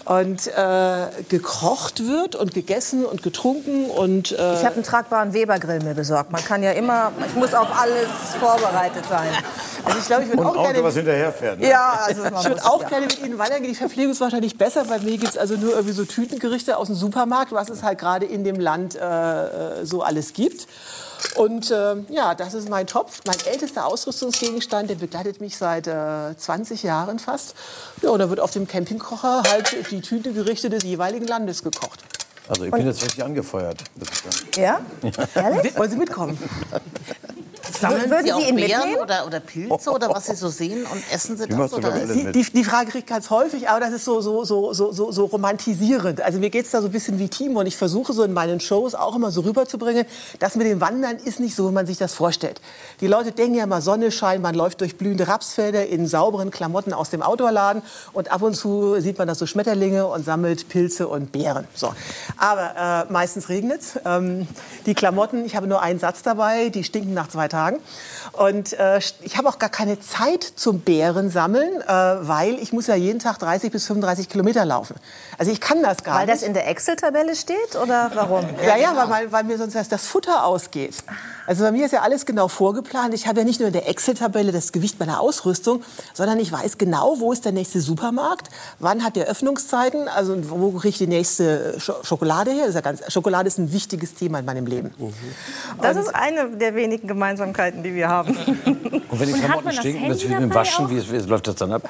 Und 0.05 0.47
äh, 0.47 1.07
gekocht 1.29 2.07
wird 2.07 2.35
und 2.35 2.53
gegessen 2.53 3.05
und 3.05 3.23
getrunken 3.23 3.89
und 3.89 4.31
äh, 4.31 4.53
Ich 4.53 4.63
habe 4.63 4.75
einen 4.75 4.83
tragbaren 4.83 5.33
Webergrill 5.33 5.81
mir 5.81 5.95
besorgt. 5.95 6.31
Man 6.31 6.43
kann 6.43 6.61
ja 6.61 6.71
immer, 6.71 7.11
ich 7.27 7.35
muss 7.35 7.55
auf 7.55 7.67
alles 7.75 8.07
vorbereitet 8.39 9.03
sein. 9.09 9.27
also 9.83 9.97
ich 9.97 10.05
glaube, 10.05 10.23
ich 10.23 10.29
würde 10.29 10.43
auch 10.43 10.51
Auto, 10.51 10.61
gerne 10.63 10.83
was 10.83 10.95
hinterher 10.95 11.33
fährt. 11.33 11.59
Ne? 11.59 11.69
Ja, 11.69 11.99
also 12.05 12.21
man 12.21 12.35
Ich 12.35 12.47
würde 12.47 12.63
auch 12.65 12.83
ja. 12.83 12.89
gerne 12.89 13.07
mit 13.07 13.19
Ihnen 13.19 13.39
wandern 13.39 13.61
gehen. 13.61 13.71
Die 13.71 13.75
Verpflegung 13.77 14.11
ist 14.11 14.21
wahrscheinlich 14.21 14.57
besser. 14.57 14.85
Bei 14.85 14.99
mir 14.99 15.17
gibt 15.17 15.31
es 15.31 15.37
also 15.37 15.55
nur 15.55 15.71
irgendwie 15.71 15.93
so 15.93 16.05
Tütengerichte 16.05 16.77
aus 16.77 16.87
dem 16.87 16.95
Supermarkt, 16.95 17.51
was 17.51 17.69
es 17.69 17.81
halt 17.81 17.97
gerade 17.97 18.27
in 18.27 18.43
dem 18.43 18.59
Land 18.59 18.95
äh, 18.95 19.85
so 19.85 20.03
alles 20.03 20.33
gibt. 20.33 20.67
Und 21.35 21.71
äh, 21.71 21.95
ja, 22.09 22.35
das 22.35 22.53
ist 22.53 22.69
mein 22.69 22.87
Topf, 22.87 23.21
mein 23.25 23.37
ältester 23.45 23.85
Ausrüstungsgegenstand. 23.85 24.89
Der 24.89 24.95
begleitet 24.95 25.41
mich 25.41 25.57
seit 25.57 25.87
äh, 25.87 26.35
20 26.37 26.83
Jahren 26.83 27.19
fast. 27.19 27.55
Ja, 28.01 28.09
und 28.09 28.19
da 28.19 28.29
wird 28.29 28.39
auf 28.39 28.51
dem 28.51 28.67
Campingkocher 28.67 29.43
halt 29.49 29.91
die 29.91 30.01
Tütengerichte 30.01 30.69
des 30.69 30.83
jeweiligen 30.83 31.27
Landes 31.27 31.63
gekocht. 31.63 32.03
Also 32.47 32.63
ich 32.63 32.71
bin 32.71 32.85
jetzt 32.85 33.03
richtig 33.03 33.23
angefeuert. 33.23 33.83
sagen. 33.99 34.47
Ja? 34.55 34.81
Ehrlich? 35.35 35.77
Wollen 35.77 35.91
Sie 35.91 35.97
mitkommen? 35.97 36.37
Sammeln 37.79 38.09
Würden 38.09 38.25
Sie 38.25 38.33
auch 38.33 38.39
Sie 38.39 38.49
ihn 38.49 38.55
Beeren 38.55 38.79
mitnehmen? 38.81 39.01
oder, 39.01 39.25
oder 39.27 39.39
Pilze 39.39 39.91
oder 39.91 40.09
was 40.09 40.25
Sie 40.25 40.35
so 40.35 40.49
sehen 40.49 40.85
und 40.85 41.03
essen 41.11 41.37
Sie 41.37 41.47
das? 41.47 41.73
Oder 41.73 41.91
Die, 41.91 42.31
die, 42.31 42.43
die 42.43 42.63
Frage 42.63 42.85
kriege 42.91 42.99
ich 42.99 43.05
ganz 43.05 43.29
häufig, 43.29 43.69
aber 43.69 43.79
das 43.79 43.93
ist 43.93 44.05
so, 44.05 44.21
so, 44.21 44.43
so, 44.43 44.73
so, 44.73 44.91
so, 44.91 45.11
so 45.11 45.25
romantisierend. 45.25 46.21
Also 46.21 46.39
mir 46.39 46.49
geht 46.49 46.65
es 46.65 46.71
da 46.71 46.81
so 46.81 46.87
ein 46.87 46.91
bisschen 46.91 47.19
wie 47.19 47.29
Timo 47.29 47.59
und 47.59 47.65
ich 47.67 47.77
versuche 47.77 48.13
so 48.13 48.23
in 48.23 48.33
meinen 48.33 48.59
Shows 48.59 48.95
auch 48.95 49.15
immer 49.15 49.31
so 49.31 49.41
rüberzubringen, 49.41 50.05
das 50.39 50.55
mit 50.55 50.67
dem 50.67 50.81
Wandern 50.81 51.17
ist 51.17 51.39
nicht 51.39 51.55
so, 51.55 51.69
wie 51.69 51.73
man 51.73 51.85
sich 51.87 51.97
das 51.97 52.13
vorstellt. 52.13 52.61
Die 53.01 53.07
Leute 53.07 53.31
denken 53.31 53.55
ja 53.55 53.63
immer 53.63 53.81
Sonne 53.81 54.11
scheint, 54.11 54.41
man 54.41 54.55
läuft 54.55 54.81
durch 54.81 54.97
blühende 54.97 55.27
Rapsfelder 55.27 55.85
in 55.87 56.07
sauberen 56.07 56.51
Klamotten 56.51 56.93
aus 56.93 57.09
dem 57.09 57.21
Outdoorladen 57.21 57.81
und 58.13 58.31
ab 58.31 58.41
und 58.41 58.55
zu 58.55 58.99
sieht 58.99 59.17
man 59.17 59.27
da 59.27 59.35
so 59.35 59.45
Schmetterlinge 59.45 60.05
und 60.07 60.25
sammelt 60.25 60.69
Pilze 60.69 61.07
und 61.07 61.31
Beeren. 61.31 61.67
So. 61.73 61.93
Aber 62.37 63.05
äh, 63.09 63.11
meistens 63.11 63.49
regnet 63.49 63.81
ähm, 64.05 64.47
Die 64.85 64.93
Klamotten, 64.93 65.45
ich 65.45 65.55
habe 65.55 65.67
nur 65.67 65.81
einen 65.81 65.99
Satz 65.99 66.21
dabei, 66.21 66.69
die 66.69 66.83
stinken 66.83 67.13
nach 67.13 67.27
zwei 67.27 67.47
Tagen. 67.47 67.64
Und 68.33 68.73
äh, 68.73 68.99
ich 69.21 69.37
habe 69.37 69.47
auch 69.49 69.59
gar 69.59 69.69
keine 69.69 69.99
Zeit 69.99 70.43
zum 70.43 70.81
Bären 70.81 71.29
sammeln, 71.29 71.81
äh, 71.81 71.87
weil 71.87 72.55
ich 72.55 72.73
muss 72.73 72.87
ja 72.87 72.95
jeden 72.95 73.19
Tag 73.19 73.39
30 73.39 73.71
bis 73.71 73.87
35 73.87 74.29
Kilometer 74.29 74.65
laufen. 74.65 74.95
Also 75.37 75.51
ich 75.51 75.61
kann 75.61 75.81
das 75.83 76.03
gar 76.03 76.19
Weil 76.19 76.25
nicht. 76.27 76.35
das 76.35 76.47
in 76.47 76.53
der 76.53 76.67
Excel-Tabelle 76.67 77.35
steht 77.35 77.75
oder 77.81 78.11
warum? 78.13 78.45
Ja, 78.65 78.75
ja, 78.77 78.95
weil, 78.95 79.09
weil, 79.09 79.31
weil 79.31 79.43
mir 79.45 79.57
sonst 79.57 79.75
erst 79.75 79.91
das 79.91 80.05
Futter 80.05 80.45
ausgeht. 80.45 80.95
Also 81.47 81.63
bei 81.63 81.71
mir 81.71 81.85
ist 81.85 81.91
ja 81.91 82.01
alles 82.01 82.25
genau 82.25 82.47
vorgeplant. 82.47 83.13
Ich 83.13 83.27
habe 83.27 83.39
ja 83.39 83.45
nicht 83.45 83.59
nur 83.59 83.67
in 83.67 83.73
der 83.73 83.87
Excel-Tabelle 83.87 84.51
das 84.51 84.71
Gewicht 84.71 84.99
meiner 84.99 85.19
Ausrüstung, 85.19 85.83
sondern 86.13 86.39
ich 86.39 86.51
weiß 86.51 86.77
genau, 86.77 87.19
wo 87.19 87.31
ist 87.31 87.45
der 87.45 87.51
nächste 87.51 87.81
Supermarkt, 87.81 88.49
wann 88.79 89.03
hat 89.03 89.15
der 89.15 89.27
Öffnungszeiten, 89.27 90.07
also 90.07 90.35
wo 90.49 90.71
kriege 90.71 90.89
ich 90.89 90.97
die 90.97 91.07
nächste 91.07 91.79
Sch 91.79 91.91
Schokolade 92.03 92.51
her. 92.51 92.61
Das 92.61 92.69
ist 92.69 92.75
ja 92.75 92.81
ganz, 92.81 93.01
Schokolade 93.11 93.47
ist 93.47 93.57
ein 93.59 93.71
wichtiges 93.71 94.15
Thema 94.15 94.39
in 94.39 94.45
meinem 94.45 94.65
Leben. 94.65 94.91
Das 95.81 95.97
ist 95.97 96.13
eine 96.13 96.49
der 96.49 96.75
wenigen 96.75 97.07
Gemeinsamkeiten, 97.07 97.83
die 97.83 97.93
wir 97.93 98.09
haben. 98.09 98.35
Und 98.65 99.19
wenn 99.19 99.33
die 99.33 99.39
Klamotten 99.39 99.71
stinken, 99.71 100.09
das 100.09 100.21
dabei 100.21 100.55
Waschen, 100.55 100.89
wie, 100.89 101.11
wie 101.11 101.17
läuft 101.17 101.47
das 101.47 101.55
dann 101.55 101.71
ab? 101.71 101.89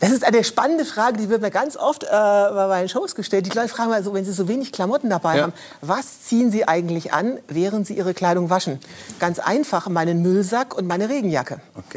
Das 0.00 0.10
ist 0.10 0.24
eine 0.24 0.44
spannende 0.44 0.84
Frage, 0.84 1.16
die 1.18 1.28
wird 1.28 1.40
mir 1.42 1.50
ganz 1.50 1.76
oft 1.76 2.04
äh, 2.04 2.06
bei 2.08 2.66
meinen 2.68 2.88
Shows 2.88 3.14
gestellt. 3.14 3.46
Die 3.46 3.56
Leute 3.56 3.68
fragen 3.68 3.90
mal 3.90 4.02
so, 4.02 4.14
wenn 4.14 4.24
sie 4.24 4.32
so 4.32 4.48
wenig 4.48 4.72
Klamotten 4.72 5.10
dabei 5.10 5.36
Ja. 5.36 5.42
haben, 5.44 5.52
was 5.80 6.22
ziehen 6.22 6.50
sie 6.50 6.66
eigentlich 6.66 7.12
an, 7.12 7.38
während 7.48 7.86
sie 7.86 7.94
ihre 7.94 8.14
Kleidung 8.14 8.50
waschen? 8.50 8.78
Ganz 9.18 9.38
einfach, 9.38 9.88
meinen 9.88 10.22
Müllsack 10.22 10.76
und 10.76 10.86
meine 10.86 11.08
Regenjacke. 11.08 11.60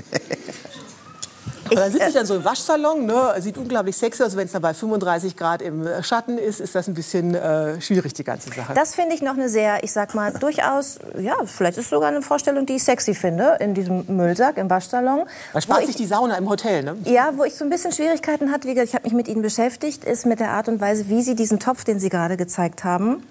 Und 1.70 1.78
dann 1.78 1.92
sitze 1.92 2.08
ich 2.08 2.14
dann 2.14 2.26
so 2.26 2.36
im 2.36 2.46
Waschsalon, 2.46 3.06
ne, 3.06 3.36
sieht 3.40 3.58
unglaublich 3.58 3.96
sexy 3.98 4.24
aus. 4.24 4.36
Wenn 4.36 4.46
es 4.46 4.54
dann 4.54 4.62
bei 4.62 4.74
35 4.74 5.36
Grad 5.36 5.62
im 5.62 5.86
äh, 5.86 6.04
Schatten 6.04 6.38
ist, 6.38 6.60
ist 6.60 6.76
das 6.76 6.88
ein 6.88 6.94
bisschen 6.94 7.36
äh, 7.36 7.80
schwierig, 7.82 8.14
die 8.14 8.24
ganze 8.24 8.50
Sache. 8.50 8.74
Das 8.74 8.96
finde 8.96 9.16
ich 9.16 9.22
noch 9.22 9.34
eine 9.34 9.50
sehr, 9.50 9.84
ich 9.84 9.92
sag 9.92 10.16
mal, 10.16 10.32
durchaus, 10.34 11.00
ja, 11.18 11.36
vielleicht 11.46 11.78
ist 11.78 11.90
sogar 11.90 12.10
eine 12.10 12.22
Vorstellung, 12.22 12.66
die 12.66 12.76
ich 12.76 12.84
sexy 12.84 13.14
finde, 13.14 13.58
in 13.60 13.74
diesem 13.74 14.06
Müllsack 14.08 14.58
im 14.58 14.70
Waschsalon. 14.70 15.26
Man 15.54 15.62
spart 15.62 15.82
sich 15.82 15.90
ich, 15.92 15.96
die 15.96 16.06
Sauna 16.06 16.38
im 16.38 16.50
Hotel, 16.50 16.84
ne? 16.84 16.96
ja, 17.06 17.32
wo 17.36 17.44
ich 17.44 17.56
so 17.56 17.64
ein 17.64 17.70
bisschen 17.70 17.92
Schwierigkeiten 17.92 18.52
hatte, 18.52 18.68
wie 18.68 18.74
gesagt, 18.74 18.90
ich 18.90 18.96
habe 18.96 19.04
mich 19.06 19.14
mit 19.14 19.28
Ihnen 19.28 19.42
beschäftigt, 19.42 20.04
ist 20.04 20.26
mit 20.26 20.40
der 20.40 20.52
Art 20.52 20.68
und 20.68 20.80
Weise, 20.80 21.10
wie 21.10 21.22
Sie 21.22 21.36
diesen 21.36 21.60
Topf, 21.60 21.84
den 21.84 22.00
Sie 22.00 22.10
gerade 22.10 22.38
gezeigt 22.38 22.84
haben, 22.84 23.24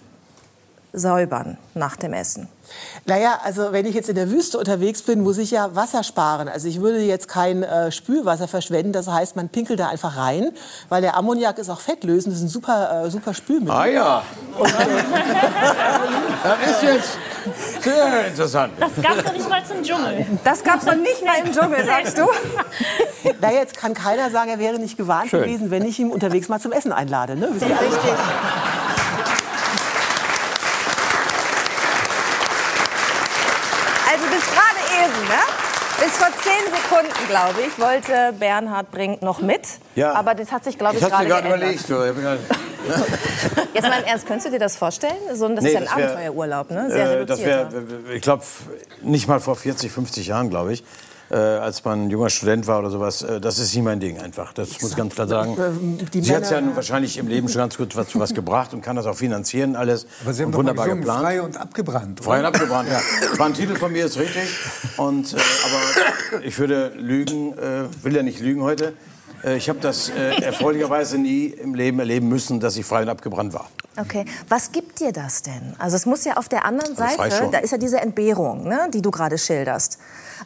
säubern 0.97 1.59
nach 1.75 1.97
dem 1.97 2.13
Essen. 2.15 2.49
Naja, 3.05 3.39
also 3.45 3.71
wenn 3.71 3.87
ich 3.87 3.95
jetzt 3.95 4.09
in 4.09 4.17
der 4.17 4.31
Wüste 4.31 4.59
unterwegs 4.59 5.03
bin, 5.03 5.23
muss 5.23 5.39
ich 5.39 5.53
ja 5.53 5.77
Wasser 5.77 6.03
sparen. 6.03 6.49
Also 6.49 6.67
ich 6.67 6.81
würde 6.81 6.99
jetzt 7.01 7.29
kein 7.29 7.63
äh, 7.63 7.93
Spülwasser 7.93 8.49
verschwenden. 8.49 8.93
Das 8.93 9.07
heißt, 9.07 9.37
man 9.37 9.49
pinkelt 9.49 9.79
da 9.79 9.89
einfach 9.89 10.17
rein, 10.17 10.51
weil 10.89 11.03
der 11.03 11.17
Ammoniak 11.17 11.59
ist 11.59 11.71
auch 11.71 11.81
fettlösend. 11.81 12.35
Das 12.35 12.41
ist 12.41 12.47
ein 12.47 12.49
super, 12.49 13.05
äh, 13.05 13.11
super 13.11 13.35
Spülmittel. 13.35 13.77
Ah 13.77 13.87
ja. 13.87 14.23
das 16.43 16.71
ist 16.71 16.83
jetzt 16.83 17.19
sehr 17.83 18.27
interessant. 18.27 18.73
Das 18.81 18.91
gab's 19.01 19.23
doch 19.23 19.33
nicht 19.33 19.49
mal 19.49 19.65
zum 19.65 19.83
Dschungel. 19.83 20.27
Das 20.43 20.65
gab's 20.65 20.87
noch 20.87 20.97
nicht 20.97 21.25
mal 21.25 21.37
im 21.45 21.53
Dschungel, 21.53 21.85
sagst 21.85 22.19
du? 22.19 22.27
Na, 23.41 23.53
jetzt 23.53 23.77
kann 23.77 23.95
keiner 23.95 24.31
sagen, 24.31 24.51
er 24.51 24.59
wäre 24.59 24.79
nicht 24.79 24.97
gewarnt 24.97 25.31
Schön. 25.31 25.43
gewesen, 25.43 25.71
wenn 25.71 25.85
ich 25.85 26.01
ihn 26.01 26.11
unterwegs 26.11 26.49
mal 26.49 26.59
zum 26.59 26.73
Essen 26.73 26.93
einlade. 26.93 27.37
Ne? 27.37 27.49
Richtig. 27.53 27.71
Also 34.17 34.29
bis 34.29 34.45
gerade 34.47 34.81
eben, 35.05 35.29
ne? 35.29 35.43
Bis 36.01 36.17
vor 36.17 36.29
zehn 36.43 36.73
Sekunden, 36.97 37.29
glaube 37.29 37.55
ich, 37.67 37.79
wollte 37.79 38.33
Bernhard 38.39 38.91
Brink 38.91 39.23
noch 39.23 39.41
mit. 39.41 39.63
Ja. 39.95 40.13
Aber 40.15 40.35
das 40.35 40.51
hat 40.53 40.65
sich, 40.65 40.79
glaube 40.79 40.97
Ich 40.97 41.03
gerade 41.27 41.27
geändert. 41.43 41.57
überlegt. 41.59 41.89
mir 41.89 42.39
Jetzt 43.75 43.89
mal 43.89 43.99
im 43.99 44.05
Ernst, 44.05 44.27
könntest 44.27 44.47
du 44.47 44.51
dir 44.53 44.59
das 44.61 44.77
vorstellen? 44.77 45.17
So, 45.35 45.49
das 45.49 45.65
Nee, 45.65 45.71
ist 45.71 45.75
ja 45.75 45.81
ein 45.81 45.89
Abenteuerurlaub, 45.89 46.71
ne? 46.71 46.89
Sehr 46.91 47.21
Äh, 47.21 47.27
das 47.27 47.39
reduziert. 47.41 47.73
wär, 48.07 48.15
ich 48.15 48.23
glaube, 48.23 48.45
nicht 49.03 49.27
mal 49.29 49.41
vor 49.41 49.57
40, 49.57 49.91
50 49.91 50.29
Jahren, 50.29 50.51
glaube 50.51 50.73
ich. 50.73 50.85
Äh, 51.29 51.35
als 51.37 51.85
man 51.85 52.07
ein 52.07 52.11
junger 52.11 52.31
Student 52.31 52.69
war 52.69 52.79
oder 52.79 52.91
sowas, 52.91 53.23
äh, 53.23 53.41
das 53.41 53.59
ist 53.59 53.75
nie 53.75 53.83
mein 53.83 53.99
Ding 53.99 54.19
einfach. 54.21 54.53
Das 54.53 54.81
muss 54.81 54.93
ich 54.93 54.97
ganz 54.97 55.13
klar 55.15 55.27
sagen. 55.27 55.57
Ähm, 55.59 55.99
die 56.13 56.21
Sie 56.23 56.33
hat 56.35 56.45
ja 56.45 56.51
Männer- 56.51 56.67
nun 56.69 56.77
wahrscheinlich 56.77 57.19
im 57.19 57.27
Leben 57.27 57.49
schon 57.49 57.59
ganz 57.63 57.77
gut 57.77 57.97
was, 57.97 58.17
was 58.17 58.33
gebracht 58.33 58.73
und 58.75 58.81
kann 58.83 58.95
das 58.95 59.07
auch 59.07 59.17
finanzieren 59.17 59.75
alles. 59.75 60.07
Aber 60.23 60.33
Sie 60.33 60.43
haben 60.45 60.51
und 60.51 60.55
wunderbar 60.59 60.85
gesungen, 60.85 61.03
geplant. 61.05 61.23
frei 61.25 61.43
und 61.43 61.57
abgebrannt. 61.57 62.21
Frei 62.23 62.39
und 62.39 62.45
abgebrannt, 62.45 62.89
ja. 62.91 63.01
War 63.39 63.47
ein 63.47 63.55
Titel 63.55 63.75
von 63.75 63.91
mir, 63.91 64.07
ist 64.07 64.19
richtig. 64.19 64.49
Und, 64.99 65.33
äh, 65.33 65.37
aber 66.37 66.45
ich 66.45 66.57
würde 66.61 66.93
lügen, 66.97 67.59
äh, 67.59 67.85
will 68.05 68.15
ja 68.15 68.23
nicht 68.23 68.39
lügen 68.39 68.63
heute. 68.63 68.93
Äh, 69.43 69.57
ich 69.57 69.69
habe 69.69 69.81
das 69.81 70.11
äh, 70.11 70.41
erfreulicherweise 70.43 71.19
nie 71.19 71.47
im 71.47 71.75
Leben 71.75 71.99
erleben 71.99 72.29
müssen, 72.29 72.61
dass 72.61 72.77
ich 72.77 72.87
frei 72.87 73.03
und 73.03 73.09
abgebrannt 73.09 73.53
war. 73.53 73.69
Okay, 73.99 74.27
was 74.49 74.71
gibt 74.73 75.01
dir 75.01 75.11
das 75.11 75.43
denn? 75.43 75.75
Also 75.79 75.97
es 75.97 76.07
muss 76.07 76.25
ja 76.25 76.37
auf 76.37 76.49
der 76.49 76.65
anderen 76.67 76.97
Also 76.97 77.17
Seite, 77.17 77.49
da 77.51 77.59
ist 77.59 77.73
ja 77.73 77.79
diese 77.79 77.99
Entbehrung, 78.01 78.69
ne, 78.69 78.89
die 78.93 79.03
du 79.03 79.11
gerade 79.11 79.39
schilderst. 79.39 79.99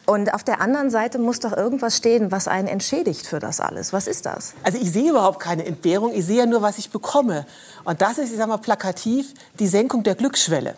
Und 0.05 0.33
auf 0.33 0.43
der 0.43 0.61
anderen 0.61 0.89
Seite 0.89 1.19
muss 1.19 1.39
doch 1.39 1.55
irgendwas 1.55 1.97
stehen, 1.97 2.31
was 2.31 2.47
einen 2.47 2.67
entschädigt 2.67 3.27
für 3.27 3.39
das 3.39 3.59
alles. 3.59 3.93
Was 3.93 4.07
ist 4.07 4.25
das? 4.25 4.53
Also 4.63 4.77
ich 4.77 4.91
sehe 4.91 5.09
überhaupt 5.09 5.39
keine 5.39 5.65
Entbehrung, 5.65 6.13
ich 6.13 6.25
sehe 6.25 6.39
ja 6.39 6.45
nur, 6.45 6.61
was 6.61 6.77
ich 6.77 6.89
bekomme. 6.89 7.45
Und 7.83 8.01
das 8.01 8.17
ist, 8.17 8.31
ich 8.31 8.37
sag 8.37 8.47
mal, 8.47 8.57
plakativ 8.57 9.33
die 9.59 9.67
Senkung 9.67 10.03
der 10.03 10.15
Glücksschwelle. 10.15 10.75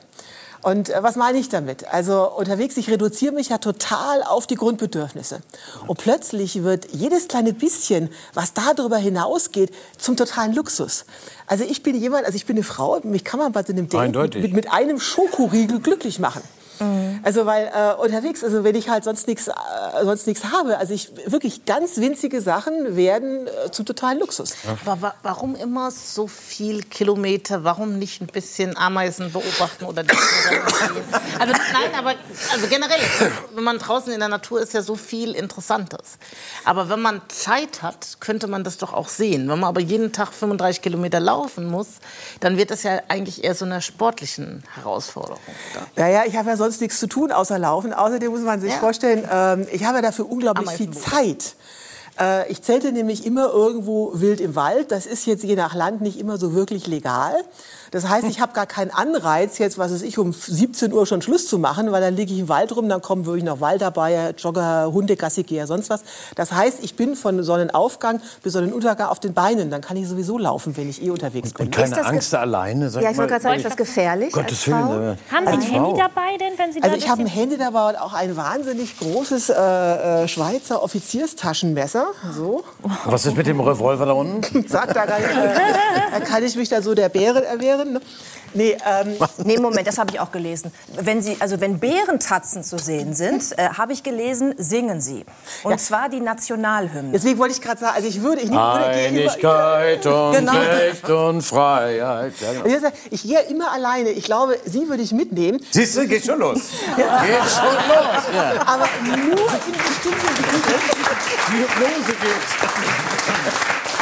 Und 0.63 0.89
äh, 0.89 1.03
was 1.03 1.15
meine 1.15 1.37
ich 1.37 1.49
damit? 1.49 1.87
Also 1.89 2.29
unterwegs, 2.31 2.77
ich 2.77 2.89
reduziere 2.89 3.33
mich 3.33 3.49
ja 3.49 3.57
total 3.57 4.23
auf 4.23 4.47
die 4.47 4.55
Grundbedürfnisse. 4.55 5.41
Und 5.87 5.99
plötzlich 5.99 6.63
wird 6.63 6.87
jedes 6.93 7.27
kleine 7.27 7.53
bisschen, 7.53 8.09
was 8.33 8.53
darüber 8.53 8.97
hinausgeht, 8.97 9.73
zum 9.97 10.15
totalen 10.15 10.53
Luxus. 10.53 11.05
Also 11.47 11.65
ich 11.65 11.83
bin 11.83 11.95
jemand, 11.95 12.25
also 12.25 12.35
ich 12.37 12.45
bin 12.45 12.55
eine 12.55 12.63
Frau, 12.63 12.99
mich 13.03 13.25
kann 13.25 13.39
man 13.39 13.51
bei 13.51 13.63
so 13.63 13.73
einem 13.73 13.89
Date 13.89 13.99
Eindeutig. 13.99 14.41
mit, 14.41 14.53
mit 14.53 14.71
einem 14.71 14.99
Schokoriegel 14.99 15.81
glücklich 15.81 16.19
machen. 16.19 16.41
Also 17.23 17.45
weil 17.45 17.71
äh, 17.73 17.93
unterwegs, 18.01 18.43
also 18.43 18.63
wenn 18.63 18.75
ich 18.75 18.89
halt 18.89 19.03
sonst 19.03 19.27
nichts 19.27 19.47
äh, 19.47 19.51
sonst 20.03 20.27
nichts 20.27 20.45
habe, 20.51 20.77
also 20.77 20.93
ich 20.93 21.11
wirklich 21.25 21.65
ganz 21.65 21.97
winzige 21.97 22.41
Sachen 22.41 22.95
werden 22.95 23.47
äh, 23.47 23.71
zum 23.71 23.85
totalen 23.85 24.19
Luxus. 24.19 24.53
Aber 24.85 25.01
wa 25.01 25.13
warum 25.23 25.55
immer 25.55 25.91
so 25.91 26.27
viel 26.27 26.83
Kilometer? 26.83 27.63
Warum 27.63 27.99
nicht 27.99 28.21
ein 28.21 28.27
bisschen 28.27 28.75
Ameisen 28.75 29.31
beobachten 29.31 29.85
oder 29.85 30.03
sehen? 30.03 30.15
Also 31.39 31.53
nein, 31.53 31.95
aber 31.97 32.15
also 32.51 32.67
generell, 32.67 32.99
wenn 33.53 33.63
man 33.63 33.77
draußen 33.77 34.11
in 34.11 34.19
der 34.19 34.29
Natur 34.29 34.61
ist, 34.61 34.73
ja 34.73 34.81
so 34.81 34.95
viel 34.95 35.33
Interessantes. 35.33 36.17
Aber 36.65 36.89
wenn 36.89 37.01
man 37.01 37.21
Zeit 37.27 37.81
hat, 37.81 38.17
könnte 38.19 38.47
man 38.47 38.63
das 38.63 38.77
doch 38.77 38.93
auch 38.93 39.09
sehen. 39.09 39.49
Wenn 39.49 39.59
man 39.59 39.69
aber 39.69 39.81
jeden 39.81 40.11
Tag 40.11 40.33
35 40.33 40.81
Kilometer 40.81 41.19
laufen 41.19 41.69
muss, 41.69 41.87
dann 42.39 42.57
wird 42.57 42.71
das 42.71 42.83
ja 42.83 43.01
eigentlich 43.07 43.43
eher 43.43 43.55
so 43.55 43.65
einer 43.65 43.81
sportlichen 43.81 44.63
Herausforderung. 44.75 45.39
Naja, 45.95 46.23
ich 46.25 46.35
habe 46.35 46.49
ja 46.49 46.57
sonst 46.63 46.81
nichts 46.81 46.99
zu 46.99 47.07
tun 47.07 47.31
außer 47.31 47.59
laufen. 47.59 47.93
Außerdem 47.93 48.31
muss 48.31 48.41
man 48.41 48.59
sich 48.61 48.71
Ja. 48.71 48.79
vorstellen, 48.79 49.27
ähm, 49.31 49.67
ich 49.71 49.83
habe 49.85 50.01
dafür 50.01 50.29
unglaublich 50.31 50.69
viel. 50.71 50.91
Zeit. 50.91 51.55
Äh, 52.19 52.51
ich 52.51 52.61
zelte 52.61 52.91
nämlich 52.91 53.25
immer 53.25 53.49
irgendwo 53.51 54.11
wild 54.13 54.39
im 54.39 54.55
Wald. 54.55 54.91
Das 54.91 55.05
ist 55.05 55.25
jetzt 55.25 55.43
je 55.43 55.55
nach 55.55 55.73
Land 55.75 56.01
nicht 56.01 56.19
immer 56.19 56.37
so 56.37 56.53
wirklich 56.53 56.87
legal. 56.87 57.33
Das 57.93 58.09
heißt, 58.09 58.27
ich 58.27 58.41
habe 58.41 58.53
gar 58.53 58.65
keinen 58.65 58.89
Anreiz, 58.89 59.59
jetzt, 59.59 59.77
was 59.77 59.93
weiß 59.93 60.01
ich, 60.01 60.17
um 60.17 60.33
17 60.33 60.91
Uhr 60.91 61.05
schon 61.05 61.21
Schluss 61.21 61.47
zu 61.47 61.59
machen, 61.59 61.91
weil 61.91 62.01
dann 62.01 62.15
liege 62.15 62.33
ich 62.33 62.39
im 62.39 62.49
Wald 62.49 62.75
rum, 62.75 62.89
dann 62.89 63.03
kommen 63.03 63.27
wirklich 63.27 63.43
noch 63.43 63.61
Waldarbeiter, 63.61 64.33
Jogger, 64.35 64.91
Hundegassigeher, 64.91 65.67
sonst 65.67 65.91
was. 65.91 66.01
Das 66.33 66.51
heißt, 66.51 66.79
ich 66.81 66.95
bin 66.95 67.15
von 67.15 67.43
Sonnenaufgang 67.43 68.19
bis 68.41 68.53
Sonnenuntergang 68.53 69.09
auf 69.09 69.19
den 69.19 69.35
Beinen. 69.35 69.69
Dann 69.69 69.81
kann 69.81 69.95
ich 69.95 70.07
sowieso 70.07 70.39
laufen, 70.39 70.75
wenn 70.75 70.89
ich 70.89 71.03
eh 71.03 71.11
unterwegs 71.11 71.53
bin. 71.53 71.67
Und 71.67 71.75
keine 71.75 72.03
Angst 72.03 72.33
da 72.33 72.39
alleine, 72.39 72.89
sag 72.89 73.03
Ja, 73.03 73.11
ich 73.11 73.17
wollte 73.17 73.33
gerade 73.33 73.43
sagen, 73.43 73.57
ist 73.57 73.65
das 73.65 73.77
gefährlich 73.77 74.33
Gottes 74.33 74.67
als 74.67 74.75
Frau? 74.75 74.89
Willen. 74.89 75.19
Haben 75.31 75.45
Sie 75.45 75.51
ein 75.51 75.59
als 75.59 75.65
Handy 75.65 75.77
Frau. 75.77 75.97
dabei 75.97 76.37
denn, 76.39 76.57
wenn 76.57 76.73
Sie 76.73 76.79
da 76.79 76.87
Also 76.87 76.97
ich 76.97 77.07
habe 77.07 77.21
ein 77.21 77.27
Handy 77.27 77.57
dabei 77.57 77.89
und 77.89 77.95
auch 78.01 78.13
ein 78.13 78.35
wahnsinnig 78.35 78.97
großes 78.97 79.49
äh, 79.49 79.53
äh, 80.23 80.27
Schweizer 80.27 80.81
Offizierstaschenmesser. 80.81 82.07
So, 82.35 82.63
Was 83.05 83.27
ist 83.27 83.37
mit 83.37 83.45
dem 83.45 83.59
Revolver 83.59 84.07
da 84.07 84.13
unten? 84.13 84.67
sagt 84.67 84.95
da 84.95 85.05
gar 85.05 85.19
nicht. 85.19 85.29
Äh, 85.29 85.53
da 86.11 86.19
kann 86.21 86.43
ich 86.43 86.55
mich 86.55 86.69
da 86.69 86.81
so 86.81 86.95
der 86.95 87.09
Bären 87.09 87.43
erwehren. 87.43 87.82
Ne? 87.91 88.01
Nee, 88.55 88.77
ähm, 88.85 89.17
Nee, 89.43 89.57
Moment, 89.57 89.87
das 89.87 89.97
habe 89.97 90.11
ich 90.11 90.19
auch 90.19 90.31
gelesen. 90.31 90.71
Wenn 90.95 91.21
Sie, 91.21 91.35
also 91.39 91.59
wenn 91.59 91.79
Bärentatzen 91.79 92.63
zu 92.63 92.77
sehen 92.77 93.13
sind, 93.15 93.43
äh, 93.57 93.69
habe 93.69 93.93
ich 93.93 94.03
gelesen, 94.03 94.53
singen 94.57 95.01
Sie. 95.01 95.25
Und 95.63 95.71
Ja. 95.71 95.77
zwar 95.77 96.07
die 96.09 96.19
Nationalhymne. 96.19 97.11
deswegen 97.13 97.39
wollte 97.39 97.55
ich 97.55 97.61
gerade 97.61 97.79
sagen, 97.81 97.95
also 97.95 98.07
ich 98.07 98.21
würde, 98.21 98.41
ich 98.41 98.51
würde 98.51 98.85
Einigkeit 98.85 100.05
und 100.05 100.31
Genau. 100.37 100.51
Recht 100.53 101.09
und 101.09 101.41
Freiheit. 101.41 102.33
Ja, 102.39 102.61
genau. 102.61 102.89
ich, 103.09 103.23
gehe 103.23 103.39
immer 103.49 103.71
alleine. 103.71 104.09
Ich 104.11 104.25
glaube, 104.25 104.57
Sie 104.65 104.87
würde 104.87 105.01
ich 105.03 105.11
mitnehmen, 105.11 105.59
Siehst 105.71 105.97
du, 105.97 106.07
geht 106.07 106.23
schon 106.25 106.39
los. 106.39 106.59
Geht 106.95 107.05
schon 107.05 107.73
los. 107.73 108.23
Ja. 108.33 108.61
aber 108.67 108.87
nur 109.07 109.17
in 109.17 109.73
bestimmten 109.73 110.27
Gebieten. 110.27 110.79
Die 111.49 111.57
Hypnose 111.57 112.13
geht. 112.21 113.92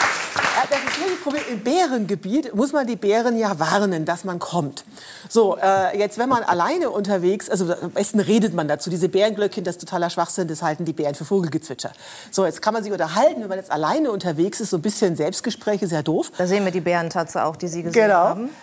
Das 0.72 0.80
ist 0.80 1.00
wirklich 1.00 1.16
das 1.16 1.22
Problem. 1.24 1.44
Im 1.52 1.60
Bärengebiet 1.64 2.56
muss 2.56 2.72
man 2.72 2.88
die 2.88 2.96
Bären 2.96 3.38
ja 3.38 3.60
warnen, 3.60 4.06
dass 4.06 4.24
man 4.24 4.40
kommt. 4.40 4.86
So, 5.28 5.58
äh, 5.58 5.98
jetzt, 6.00 6.18
wenn 6.18 6.30
man 6.30 6.44
alleine 6.44 6.90
unterwegs, 6.90 7.50
also 7.50 7.74
am 7.74 7.92
besten 7.92 8.20
redet 8.22 8.54
man 8.54 8.68
dazu. 8.70 8.90
Diese 8.90 9.10
Bärenglöckchen, 9.10 9.64
das 9.66 9.76
ist 9.76 9.82
totaler 9.82 10.10
Schwachsinn, 10.10 10.48
das 10.48 10.62
halten 10.62 10.86
die 10.86 10.94
Bären 10.94 11.14
für 11.16 11.26
Vogelgezwitscher. 11.26 11.92
So, 12.32 12.46
jetzt 12.46 12.62
kann 12.62 12.74
man 12.74 12.84
sich 12.84 12.92
unterhalten, 12.94 13.42
wenn 13.42 13.50
man 13.50 13.58
jetzt 13.58 13.72
alleine 13.72 14.12
unterwegs 14.12 14.62
ist, 14.62 14.70
so 14.70 14.78
ein 14.78 14.82
bisschen 14.82 15.16
Selbstgespräche, 15.18 15.88
sehr 15.88 16.04
doof. 16.04 16.32
Da 16.38 16.48
sehen 16.48 16.64
wir 16.64 16.72
die 16.72 16.82
Bärentatze 16.82 17.44
auch, 17.44 17.58
die 17.58 17.68
Sie 17.68 17.84
gesehen 17.84 18.04
Genau. 18.04 18.16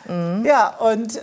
haben. 0.08 0.44
Ja, 0.46 0.76
und 0.78 1.14
äh, 1.16 1.20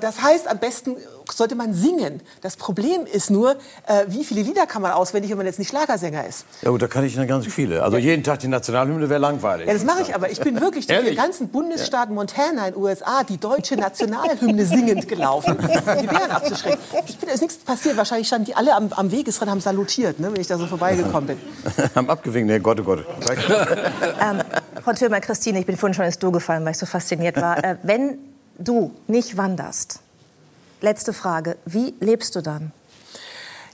das 0.00 0.22
heißt, 0.22 0.48
am 0.48 0.58
besten 0.58 0.96
sollte 1.36 1.54
man 1.54 1.74
singen. 1.74 2.20
Das 2.40 2.56
Problem 2.56 3.06
ist 3.06 3.30
nur, 3.30 3.52
äh, 3.86 4.04
wie 4.08 4.24
viele 4.24 4.42
Lieder 4.42 4.66
kann 4.66 4.82
man 4.82 4.92
auswendig, 4.92 5.30
wenn 5.30 5.38
man 5.38 5.46
jetzt 5.46 5.58
nicht 5.58 5.68
Schlagersänger 5.68 6.26
ist. 6.26 6.44
Ja 6.62 6.70
gut, 6.70 6.82
da 6.82 6.88
kann 6.88 7.04
ich 7.04 7.16
noch 7.16 7.26
ganz 7.26 7.46
viele. 7.46 7.82
Also 7.82 7.96
jeden 7.96 8.22
Tag 8.22 8.40
die 8.40 8.48
Nationalhymne 8.48 9.08
wäre 9.08 9.20
langweilig. 9.20 9.66
Ja, 9.66 9.72
das 9.72 9.84
mache 9.84 10.02
ich 10.02 10.14
aber. 10.14 10.30
Ich 10.30 10.40
bin 10.40 10.60
wirklich 10.60 10.86
durch 10.86 11.04
den 11.04 11.16
ganzen 11.16 11.48
Bundesstaat 11.48 12.10
Montana 12.10 12.68
in 12.68 12.74
den 12.74 12.82
USA 12.82 13.24
die 13.24 13.38
deutsche 13.38 13.76
Nationalhymne 13.76 14.64
singend 14.66 15.08
gelaufen, 15.08 15.56
um 15.56 15.98
die 16.00 16.06
Bären 16.06 16.30
abzuschrecken. 16.30 16.78
Ich 17.06 17.18
bin, 17.18 17.28
ist 17.28 17.40
nichts 17.40 17.56
passiert. 17.58 17.96
Wahrscheinlich 17.96 18.26
standen 18.26 18.46
die 18.46 18.54
alle 18.54 18.74
am, 18.74 18.92
am 18.92 19.10
Wegesrand, 19.10 19.50
haben 19.50 19.60
salutiert, 19.60 20.20
ne, 20.20 20.32
wenn 20.32 20.40
ich 20.40 20.46
da 20.46 20.58
so 20.58 20.66
vorbeigekommen 20.66 21.26
bin. 21.26 21.38
Haben 21.94 22.10
abgewinkt. 22.10 22.50
Nee, 22.50 22.58
Gott, 22.58 22.80
oh 22.80 22.84
Gott. 22.84 23.04
Ähm, 24.20 24.40
Frau 24.82 24.92
Thürmer, 24.92 25.20
Christine, 25.20 25.60
ich 25.60 25.66
bin 25.66 25.76
vorhin 25.76 25.94
schon 25.94 26.04
ins 26.04 26.18
Du 26.18 26.30
gefallen, 26.30 26.64
weil 26.64 26.72
ich 26.72 26.78
so 26.78 26.86
fasziniert 26.86 27.40
war. 27.40 27.62
Äh, 27.62 27.76
wenn 27.82 28.18
du 28.58 28.92
nicht 29.06 29.36
wanderst, 29.36 30.00
letzte 30.82 31.12
Frage, 31.12 31.56
wie 31.64 31.94
lebst 32.00 32.36
du 32.36 32.42
dann? 32.42 32.72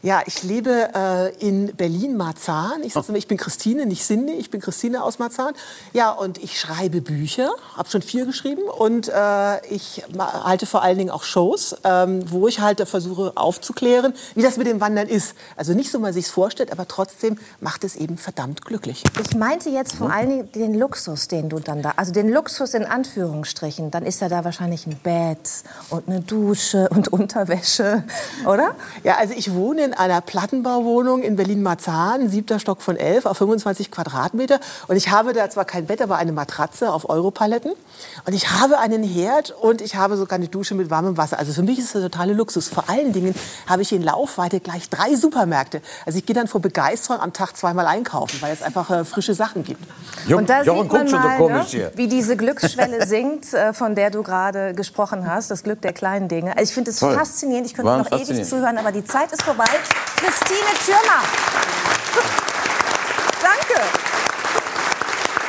Ja, 0.01 0.23
ich 0.27 0.45
lebe 0.45 0.91
äh, 0.95 1.35
in 1.45 1.75
Berlin-Marzahn. 1.75 2.85
Ich 2.85 2.95
immer, 2.95 3.19
ich 3.19 3.27
bin 3.27 3.37
Christine, 3.37 3.85
nicht 3.85 4.05
Cindy. 4.05 4.35
Ich 4.35 4.49
bin 4.49 4.61
Christine 4.61 5.03
aus 5.03 5.19
Marzahn. 5.19 5.55
Ja, 5.93 6.13
und 6.13 6.39
ich 6.39 6.61
schreibe 6.61 7.01
Bücher, 7.01 7.51
habe 7.77 7.91
schon 7.91 8.03
vier 8.03 8.25
geschrieben. 8.25 8.63
Und 8.63 9.09
äh, 9.09 9.67
ich 9.67 10.05
halte 10.17 10.67
vor 10.67 10.83
allen 10.83 10.99
Dingen 10.99 11.11
auch 11.11 11.25
Shows, 11.25 11.75
ähm, 11.83 12.31
wo 12.31 12.47
ich 12.47 12.61
halt 12.61 12.87
versuche 12.89 13.33
aufzuklären, 13.35 14.15
wie 14.37 14.43
das 14.43 14.57
mit 14.57 14.69
dem 14.69 14.81
Wandern 14.81 15.09
ist. 15.09 15.35
Also 15.57 15.75
nicht 15.75 15.91
so, 15.91 15.99
wie 15.99 16.03
man 16.03 16.13
sich 16.13 16.29
vorstellt, 16.29 16.71
aber 16.71 16.87
trotzdem 16.87 17.37
macht 17.61 17.83
es 17.83 17.97
eben 17.97 18.19
verdammt 18.19 18.65
glücklich. 18.65 19.03
Ich 19.21 19.35
meinte 19.35 19.69
jetzt 19.69 19.97
vor 19.97 20.13
allen 20.13 20.29
Dingen 20.29 20.53
den 20.53 20.75
Luxus, 20.75 21.27
den 21.27 21.49
du 21.49 21.59
dann 21.59 21.83
da, 21.83 21.95
also 21.97 22.13
den 22.13 22.29
Luxus 22.29 22.75
in 22.75 22.85
Anführungsstrichen, 22.85 23.91
dann 23.91 24.07
ist 24.07 24.21
ja 24.21 24.29
da 24.29 24.45
wahrscheinlich 24.45 24.87
ein 24.87 24.97
Bett 25.03 25.65
und 25.91 26.07
eine 26.07 26.21
Dusche 26.21 26.89
und 26.91 27.09
Unterwäsche, 27.09 28.05
oder? 28.47 28.77
Ja, 29.03 29.17
also 29.17 29.35
ich 29.37 29.53
wohne 29.53 29.88
in 29.89 29.95
einer 29.95 30.21
Plattenbauwohnung 30.21 31.23
in 31.23 31.37
Berlin-Marzahn, 31.37 32.29
siebter 32.29 32.59
Stock 32.59 32.83
von 32.83 32.97
elf 32.97 33.25
auf 33.25 33.39
25 33.39 33.91
Quadratmeter. 33.91 34.61
Und 34.87 34.97
ich 34.97 35.11
habe 35.11 35.33
da 35.33 35.49
zwar 35.49 35.65
kein 35.65 35.87
Bett, 35.87 36.03
aber 36.03 36.17
eine 36.17 36.33
Matratze 36.33 36.93
auf 36.93 37.09
Europaletten. 37.09 37.73
Und 38.27 38.33
ich 38.35 38.51
habe 38.51 38.79
einen 38.79 39.03
Herd 39.03 39.51
und 39.51 39.81
ich 39.81 39.97
habe 39.97 40.17
sogar 40.19 40.37
eine 40.37 40.49
Dusche 40.49 40.75
mit 40.75 40.91
warmem 40.91 41.17
Wasser. 41.17 41.39
Also 41.39 41.55
für 41.55 41.63
mich 41.63 41.79
ist 41.79 41.95
das 41.95 42.03
der 42.03 42.11
totale 42.11 42.35
Luxus. 42.35 42.69
Vor 42.69 42.91
allen 42.91 43.13
Dingen 43.15 43.35
habe 43.67 43.81
ich 43.81 43.93
in 43.93 44.03
Laufweite 44.03 44.61
gleich 44.61 44.91
drei 44.91 45.15
Supermärkte. 45.15 45.81
Also 46.05 46.19
ich 46.19 46.27
gehe 46.27 46.35
dann 46.35 46.49
vor 46.49 46.61
Begeisterung 46.61 47.21
am 47.23 47.33
Tag 47.33 47.57
zweimal 47.57 47.87
einkaufen, 47.87 48.43
weil 48.43 48.53
es 48.53 48.63
einfach 48.63 48.91
äh, 48.91 49.05
frische 49.05 49.33
Sachen 49.33 49.65
gibt. 49.65 49.83
Jo, 50.27 50.37
Und 50.37 50.51
da 50.51 50.63
Jochen 50.63 50.83
sieht 50.83 50.93
man 50.93 50.99
guckt 51.01 51.11
schon 51.11 51.23
so 51.23 51.29
mal, 51.29 51.37
komisch 51.39 51.73
ne, 51.73 51.79
hier. 51.79 51.93
wie 51.95 52.09
diese 52.09 52.37
Glücksschwelle 52.37 53.07
sinkt, 53.07 53.55
äh, 53.55 53.73
von 53.73 53.95
der 53.95 54.11
du 54.11 54.23
gerade 54.23 54.75
gesprochen 54.75 55.27
hast, 55.31 55.51
das 55.51 55.63
Glück 55.63 55.81
der 55.81 55.95
kleinen 55.95 56.29
Dinge. 56.29 56.51
Also 56.51 56.65
ich 56.65 56.75
finde 56.75 56.91
es 56.91 56.99
faszinierend, 56.99 57.67
ich 57.67 57.75
könnte 57.75 57.97
noch 57.97 58.13
ewig 58.13 58.45
zuhören, 58.45 58.77
aber 58.77 58.93
die 58.93 59.05
Zeit 59.05 59.33
ist 59.33 59.43
vorbei 59.43 59.65
mit 59.79 59.87
Christine 60.17 60.75
Türmer. 60.85 61.23